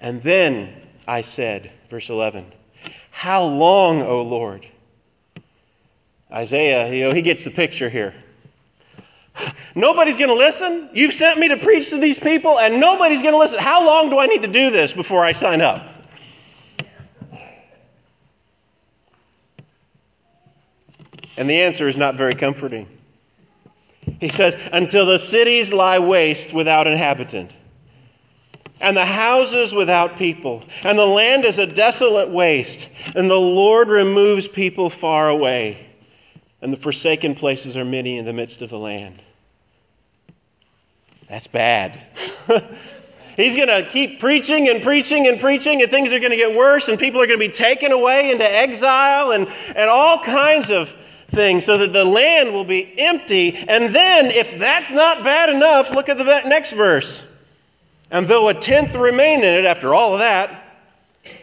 And 0.00 0.22
then 0.22 0.74
I 1.06 1.20
said, 1.20 1.70
verse 1.90 2.08
11, 2.08 2.46
How 3.10 3.44
long, 3.44 4.02
O 4.02 4.22
Lord? 4.22 4.66
Isaiah, 6.32 6.92
you 6.92 7.08
know, 7.08 7.12
he 7.12 7.22
gets 7.22 7.44
the 7.44 7.50
picture 7.50 7.88
here. 7.88 8.14
Nobody's 9.74 10.16
going 10.16 10.30
to 10.30 10.36
listen. 10.36 10.88
You've 10.92 11.12
sent 11.12 11.38
me 11.38 11.48
to 11.48 11.56
preach 11.56 11.90
to 11.90 11.98
these 11.98 12.18
people, 12.18 12.58
and 12.58 12.80
nobody's 12.80 13.22
going 13.22 13.34
to 13.34 13.38
listen. 13.38 13.58
How 13.58 13.84
long 13.84 14.10
do 14.10 14.18
I 14.18 14.26
need 14.26 14.42
to 14.42 14.48
do 14.48 14.70
this 14.70 14.92
before 14.92 15.24
I 15.24 15.32
sign 15.32 15.60
up? 15.60 15.88
And 21.36 21.48
the 21.48 21.60
answer 21.60 21.88
is 21.88 21.96
not 21.96 22.16
very 22.16 22.34
comforting. 22.34 22.86
He 24.20 24.28
says, 24.28 24.56
Until 24.72 25.06
the 25.06 25.18
cities 25.18 25.72
lie 25.72 25.98
waste 25.98 26.52
without 26.52 26.86
inhabitant, 26.86 27.56
and 28.80 28.96
the 28.96 29.04
houses 29.04 29.74
without 29.74 30.16
people, 30.16 30.64
and 30.84 30.98
the 30.98 31.06
land 31.06 31.44
is 31.44 31.58
a 31.58 31.66
desolate 31.66 32.30
waste, 32.30 32.88
and 33.14 33.30
the 33.30 33.34
Lord 33.34 33.88
removes 33.88 34.48
people 34.48 34.90
far 34.90 35.28
away 35.28 35.90
and 36.62 36.72
the 36.72 36.76
forsaken 36.76 37.34
places 37.34 37.76
are 37.76 37.84
many 37.84 38.18
in 38.18 38.24
the 38.24 38.32
midst 38.32 38.62
of 38.62 38.70
the 38.70 38.78
land. 38.78 39.22
That's 41.28 41.46
bad. 41.46 41.98
He's 43.36 43.54
going 43.54 43.68
to 43.68 43.88
keep 43.88 44.20
preaching 44.20 44.68
and 44.68 44.82
preaching 44.82 45.28
and 45.28 45.40
preaching, 45.40 45.80
and 45.80 45.90
things 45.90 46.12
are 46.12 46.18
going 46.18 46.32
to 46.32 46.36
get 46.36 46.54
worse, 46.54 46.88
and 46.88 46.98
people 46.98 47.20
are 47.22 47.26
going 47.26 47.38
to 47.38 47.46
be 47.46 47.52
taken 47.52 47.92
away 47.92 48.32
into 48.32 48.44
exile 48.44 49.30
and, 49.32 49.48
and 49.68 49.88
all 49.88 50.18
kinds 50.18 50.70
of 50.70 50.90
things, 51.28 51.64
so 51.64 51.78
that 51.78 51.92
the 51.92 52.04
land 52.04 52.52
will 52.52 52.64
be 52.64 52.92
empty. 52.98 53.56
And 53.68 53.94
then, 53.94 54.26
if 54.26 54.58
that's 54.58 54.90
not 54.90 55.22
bad 55.22 55.48
enough, 55.48 55.90
look 55.92 56.08
at 56.08 56.18
the 56.18 56.24
next 56.24 56.72
verse. 56.72 57.24
And 58.10 58.26
though 58.26 58.48
a 58.48 58.54
tenth 58.54 58.94
remain 58.94 59.40
in 59.40 59.54
it 59.54 59.64
after 59.64 59.94
all 59.94 60.14
of 60.14 60.18
that, 60.18 60.64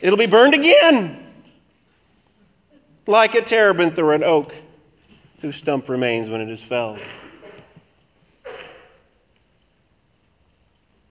it'll 0.01 0.17
be 0.17 0.25
burned 0.25 0.53
again, 0.53 1.25
like 3.06 3.36
a 3.36 3.41
terebinth 3.41 3.97
or 3.99 4.13
an 4.13 4.23
oak 4.23 4.53
whose 5.39 5.56
stump 5.56 5.88
remains 5.88 6.30
when 6.30 6.41
it 6.41 6.49
is 6.49 6.62
felled. 6.62 6.99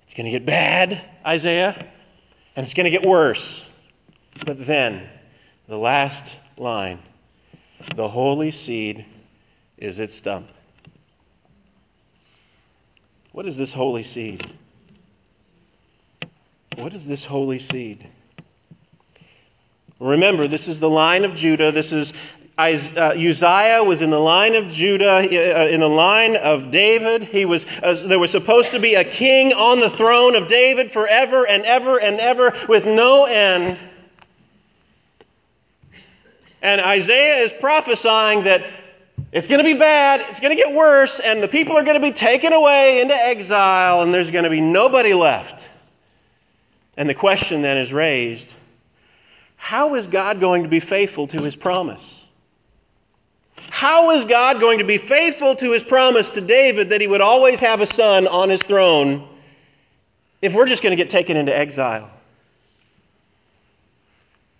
It's 0.02 0.14
going 0.14 0.26
to 0.26 0.30
get 0.30 0.44
bad, 0.44 1.00
Isaiah, 1.26 1.74
and 2.54 2.64
it's 2.64 2.74
going 2.74 2.84
to 2.84 2.90
get 2.90 3.06
worse. 3.06 3.70
But 4.44 4.66
then, 4.66 5.08
the 5.68 5.78
last 5.78 6.38
line 6.58 6.98
the 7.94 8.08
holy 8.08 8.50
seed 8.50 9.04
is 9.78 10.00
its 10.00 10.14
stump. 10.14 10.48
What 13.32 13.46
is 13.46 13.56
this 13.56 13.72
holy 13.72 14.02
seed? 14.02 14.50
What 16.76 16.92
is 16.92 17.08
this 17.08 17.24
holy 17.24 17.58
seed? 17.58 18.06
Remember, 19.98 20.46
this 20.46 20.68
is 20.68 20.78
the 20.78 20.90
line 20.90 21.24
of 21.24 21.32
Judah. 21.32 21.72
This 21.72 21.90
is 21.90 22.12
uh, 22.58 23.14
Uzziah 23.16 23.82
was 23.82 24.02
in 24.02 24.10
the 24.10 24.18
line 24.18 24.54
of 24.54 24.68
Judah, 24.68 25.20
uh, 25.20 25.68
in 25.68 25.80
the 25.80 25.88
line 25.88 26.36
of 26.36 26.70
David. 26.70 27.22
He 27.22 27.46
was, 27.46 27.66
uh, 27.82 28.02
there 28.06 28.18
was 28.18 28.30
supposed 28.30 28.72
to 28.72 28.78
be 28.78 28.94
a 28.94 29.04
king 29.04 29.54
on 29.54 29.80
the 29.80 29.88
throne 29.88 30.34
of 30.36 30.48
David 30.48 30.90
forever 30.90 31.46
and 31.46 31.64
ever 31.64 31.98
and 31.98 32.20
ever 32.20 32.52
with 32.68 32.84
no 32.84 33.24
end. 33.24 33.78
And 36.60 36.80
Isaiah 36.82 37.36
is 37.36 37.54
prophesying 37.54 38.44
that 38.44 38.66
it's 39.32 39.48
going 39.48 39.64
to 39.64 39.64
be 39.64 39.78
bad, 39.78 40.22
it's 40.28 40.40
going 40.40 40.54
to 40.54 40.62
get 40.62 40.74
worse, 40.74 41.20
and 41.20 41.42
the 41.42 41.48
people 41.48 41.76
are 41.76 41.84
going 41.84 42.00
to 42.00 42.06
be 42.06 42.12
taken 42.12 42.52
away 42.52 43.00
into 43.00 43.14
exile, 43.14 44.02
and 44.02 44.12
there's 44.12 44.30
going 44.30 44.44
to 44.44 44.50
be 44.50 44.60
nobody 44.60 45.14
left. 45.14 45.70
And 46.96 47.08
the 47.08 47.14
question 47.14 47.62
then 47.62 47.76
is 47.76 47.92
raised 47.92 48.56
how 49.56 49.94
is 49.94 50.06
God 50.06 50.38
going 50.38 50.62
to 50.62 50.68
be 50.68 50.80
faithful 50.80 51.26
to 51.28 51.40
his 51.40 51.56
promise? 51.56 52.28
How 53.70 54.10
is 54.10 54.24
God 54.24 54.60
going 54.60 54.78
to 54.78 54.84
be 54.84 54.98
faithful 54.98 55.56
to 55.56 55.72
his 55.72 55.82
promise 55.82 56.30
to 56.30 56.40
David 56.40 56.90
that 56.90 57.00
he 57.00 57.06
would 57.06 57.20
always 57.20 57.58
have 57.60 57.80
a 57.80 57.86
son 57.86 58.26
on 58.26 58.48
his 58.48 58.62
throne 58.62 59.26
if 60.42 60.54
we're 60.54 60.66
just 60.66 60.82
going 60.82 60.96
to 60.96 61.02
get 61.02 61.10
taken 61.10 61.36
into 61.36 61.56
exile? 61.56 62.10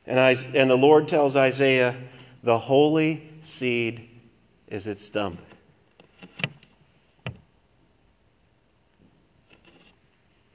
And, 0.06 0.18
I, 0.18 0.34
and 0.54 0.68
the 0.68 0.76
Lord 0.76 1.08
tells 1.08 1.36
Isaiah, 1.36 1.94
the 2.42 2.58
holy 2.58 3.28
seed 3.40 4.08
is 4.68 4.86
its 4.86 5.04
stump. 5.04 5.40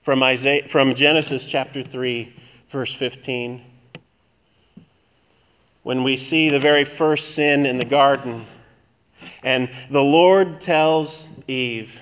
From, 0.01 0.23
Isaiah, 0.23 0.67
from 0.67 0.93
Genesis 0.93 1.45
chapter 1.45 1.83
3, 1.83 2.33
verse 2.69 2.93
15 2.93 3.65
when 5.83 6.03
we 6.03 6.15
see 6.15 6.49
the 6.49 6.59
very 6.59 6.83
first 6.83 7.35
sin 7.35 7.65
in 7.65 7.77
the 7.77 7.85
garden. 7.85 8.45
And 9.43 9.69
the 9.89 10.01
Lord 10.01 10.61
tells 10.61 11.27
Eve, 11.47 12.01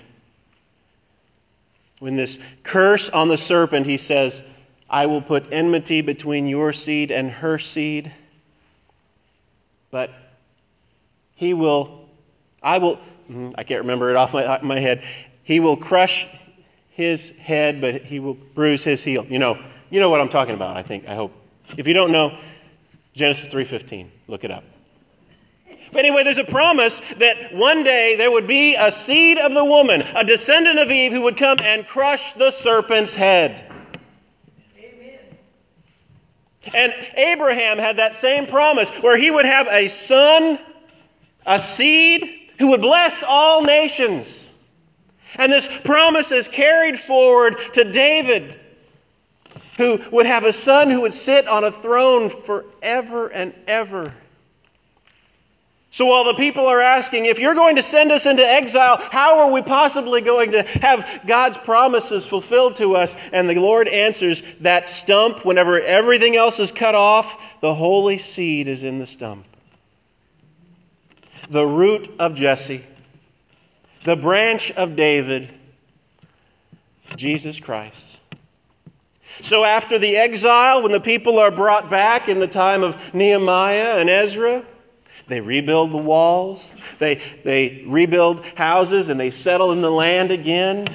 when 1.99 2.15
this 2.15 2.39
curse 2.63 3.09
on 3.09 3.27
the 3.27 3.37
serpent, 3.37 3.85
he 3.85 3.97
says, 3.97 4.43
I 4.89 5.05
will 5.05 5.21
put 5.21 5.51
enmity 5.51 6.01
between 6.01 6.47
your 6.47 6.73
seed 6.73 7.11
and 7.11 7.29
her 7.29 7.57
seed, 7.57 8.11
but 9.91 10.11
he 11.35 11.53
will, 11.53 12.09
I 12.63 12.77
will, 12.77 12.95
hmm, 13.27 13.49
I 13.57 13.63
can't 13.63 13.81
remember 13.81 14.09
it 14.09 14.15
off 14.15 14.33
my, 14.33 14.59
my 14.61 14.79
head. 14.79 15.03
He 15.43 15.59
will 15.59 15.77
crush 15.77 16.27
his 16.99 17.29
head, 17.37 17.79
but 17.79 18.01
he 18.01 18.19
will 18.19 18.33
bruise 18.33 18.83
his 18.83 19.01
heel. 19.01 19.25
You 19.25 19.39
know, 19.39 19.57
you 19.89 20.01
know 20.01 20.09
what 20.09 20.19
I'm 20.19 20.27
talking 20.27 20.53
about, 20.53 20.75
I 20.75 20.83
think, 20.83 21.07
I 21.07 21.15
hope. 21.15 21.31
If 21.77 21.87
you 21.87 21.93
don't 21.93 22.11
know, 22.11 22.37
Genesis 23.13 23.47
3:15. 23.47 24.09
Look 24.27 24.43
it 24.43 24.51
up. 24.51 24.65
But 25.93 25.99
anyway, 25.99 26.23
there's 26.23 26.39
a 26.39 26.43
promise 26.43 26.99
that 27.17 27.55
one 27.55 27.83
day 27.83 28.15
there 28.17 28.29
would 28.29 28.47
be 28.47 28.75
a 28.75 28.91
seed 28.91 29.37
of 29.37 29.53
the 29.53 29.63
woman, 29.63 30.03
a 30.13 30.25
descendant 30.25 30.77
of 30.77 30.91
Eve, 30.91 31.13
who 31.13 31.21
would 31.21 31.37
come 31.37 31.57
and 31.61 31.87
crush 31.87 32.33
the 32.33 32.51
serpent's 32.51 33.15
head. 33.15 33.63
Amen. 34.77 35.19
And 36.73 36.93
Abraham 37.15 37.77
had 37.77 37.95
that 37.95 38.13
same 38.13 38.45
promise 38.45 38.89
where 39.01 39.15
he 39.15 39.31
would 39.31 39.45
have 39.45 39.67
a 39.67 39.87
son, 39.87 40.59
a 41.45 41.59
seed, 41.59 42.51
who 42.57 42.67
would 42.67 42.81
bless 42.81 43.23
all 43.25 43.63
nations. 43.63 44.51
And 45.37 45.51
this 45.51 45.67
promise 45.83 46.31
is 46.31 46.47
carried 46.47 46.99
forward 46.99 47.57
to 47.73 47.83
David 47.83 48.55
who 49.79 49.97
would 50.11 50.25
have 50.25 50.43
a 50.43 50.51
son 50.51 50.91
who 50.91 51.01
would 51.01 51.13
sit 51.13 51.47
on 51.47 51.63
a 51.63 51.71
throne 51.71 52.29
forever 52.29 53.29
and 53.29 53.53
ever. 53.65 54.13
So 55.91 56.05
while 56.05 56.25
the 56.25 56.35
people 56.35 56.67
are 56.67 56.81
asking, 56.81 57.25
if 57.25 57.39
you're 57.39 57.55
going 57.55 57.77
to 57.77 57.81
send 57.81 58.11
us 58.11 58.25
into 58.27 58.43
exile, 58.43 58.97
how 59.11 59.39
are 59.39 59.51
we 59.51 59.61
possibly 59.61 60.21
going 60.21 60.51
to 60.51 60.63
have 60.81 61.21
God's 61.25 61.57
promises 61.57 62.25
fulfilled 62.25 62.75
to 62.75 62.95
us? 62.95 63.15
And 63.31 63.49
the 63.49 63.55
Lord 63.55 63.87
answers, 63.87 64.43
that 64.59 64.87
stump, 64.89 65.45
whenever 65.45 65.79
everything 65.79 66.35
else 66.35 66.59
is 66.59 66.71
cut 66.71 66.93
off, 66.93 67.59
the 67.61 67.73
holy 67.73 68.19
seed 68.19 68.67
is 68.67 68.83
in 68.83 68.99
the 68.99 69.05
stump. 69.05 69.45
The 71.49 71.65
root 71.65 72.09
of 72.19 72.35
Jesse, 72.35 72.83
the 74.03 74.15
branch 74.15 74.71
of 74.71 74.95
David, 74.95 75.53
Jesus 77.15 77.59
Christ. 77.59 78.19
So, 79.41 79.63
after 79.63 79.99
the 79.99 80.17
exile, 80.17 80.81
when 80.81 80.91
the 80.91 80.99
people 80.99 81.39
are 81.39 81.51
brought 81.51 81.89
back 81.89 82.29
in 82.29 82.39
the 82.39 82.47
time 82.47 82.83
of 82.83 83.13
Nehemiah 83.13 83.97
and 83.97 84.09
Ezra, 84.09 84.65
They 85.27 85.41
rebuild 85.41 85.91
the 85.91 85.97
walls, 85.97 86.75
they, 86.97 87.15
they 87.43 87.83
rebuild 87.85 88.43
houses, 88.57 89.09
and 89.09 89.19
they 89.19 89.29
settle 89.29 89.71
in 89.71 89.81
the 89.81 89.91
land 89.91 90.31
again. 90.31 90.87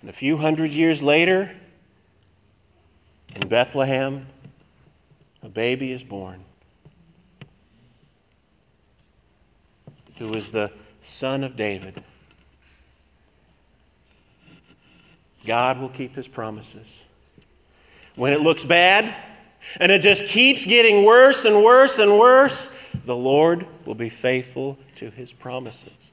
And 0.00 0.10
a 0.10 0.12
few 0.12 0.36
hundred 0.36 0.72
years 0.72 1.00
later, 1.02 1.50
in 3.36 3.48
Bethlehem, 3.48 4.26
a 5.44 5.48
baby 5.48 5.92
is 5.92 6.02
born 6.02 6.44
who 10.18 10.34
is 10.34 10.50
the 10.50 10.70
son 11.00 11.44
of 11.44 11.56
David. 11.56 12.02
God 15.44 15.80
will 15.80 15.88
keep 15.88 16.14
his 16.14 16.28
promises. 16.28 17.06
When 18.16 18.32
it 18.32 18.40
looks 18.40 18.64
bad 18.64 19.14
and 19.80 19.90
it 19.90 20.00
just 20.00 20.26
keeps 20.26 20.64
getting 20.64 21.04
worse 21.04 21.44
and 21.44 21.62
worse 21.62 21.98
and 21.98 22.18
worse, 22.18 22.70
the 23.04 23.16
Lord 23.16 23.66
will 23.86 23.94
be 23.94 24.08
faithful 24.08 24.78
to 24.96 25.10
his 25.10 25.32
promises. 25.32 26.12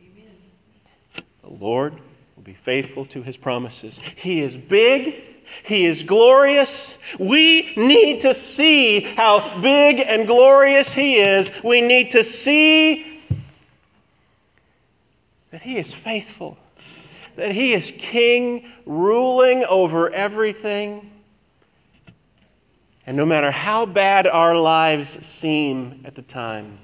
Amen. 0.00 1.24
The 1.42 1.64
Lord 1.64 1.94
will 2.36 2.42
be 2.42 2.52
faithful 2.52 3.04
to 3.06 3.22
his 3.22 3.36
promises. 3.36 3.98
He 4.16 4.40
is 4.40 4.56
big. 4.56 5.22
He 5.64 5.84
is 5.84 6.02
glorious. 6.02 6.98
We 7.18 7.72
need 7.76 8.20
to 8.22 8.34
see 8.34 9.00
how 9.00 9.60
big 9.60 10.00
and 10.00 10.26
glorious 10.26 10.92
He 10.92 11.16
is. 11.16 11.60
We 11.64 11.80
need 11.80 12.10
to 12.10 12.22
see 12.22 13.20
that 15.50 15.60
He 15.60 15.76
is 15.76 15.92
faithful 15.92 16.56
that 17.40 17.52
He 17.52 17.72
is 17.72 17.90
King, 17.96 18.68
ruling 18.84 19.64
over 19.64 20.10
everything. 20.10 21.10
And 23.06 23.16
no 23.16 23.24
matter 23.24 23.50
how 23.50 23.86
bad 23.86 24.26
our 24.26 24.54
lives 24.54 25.26
seem 25.26 26.02
at 26.04 26.14
the 26.14 26.20
time, 26.20 26.76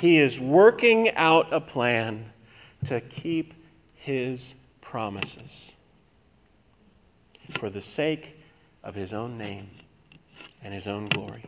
He 0.00 0.18
is 0.18 0.38
working 0.38 1.10
out 1.16 1.52
a 1.52 1.60
plan 1.60 2.24
to 2.84 3.00
keep 3.00 3.52
His 3.94 4.54
promises 4.80 5.72
for 7.50 7.68
the 7.68 7.80
sake 7.80 8.38
of 8.84 8.94
His 8.94 9.12
own 9.12 9.36
name 9.36 9.68
and 10.62 10.72
His 10.72 10.86
own 10.86 11.08
glory. 11.08 11.42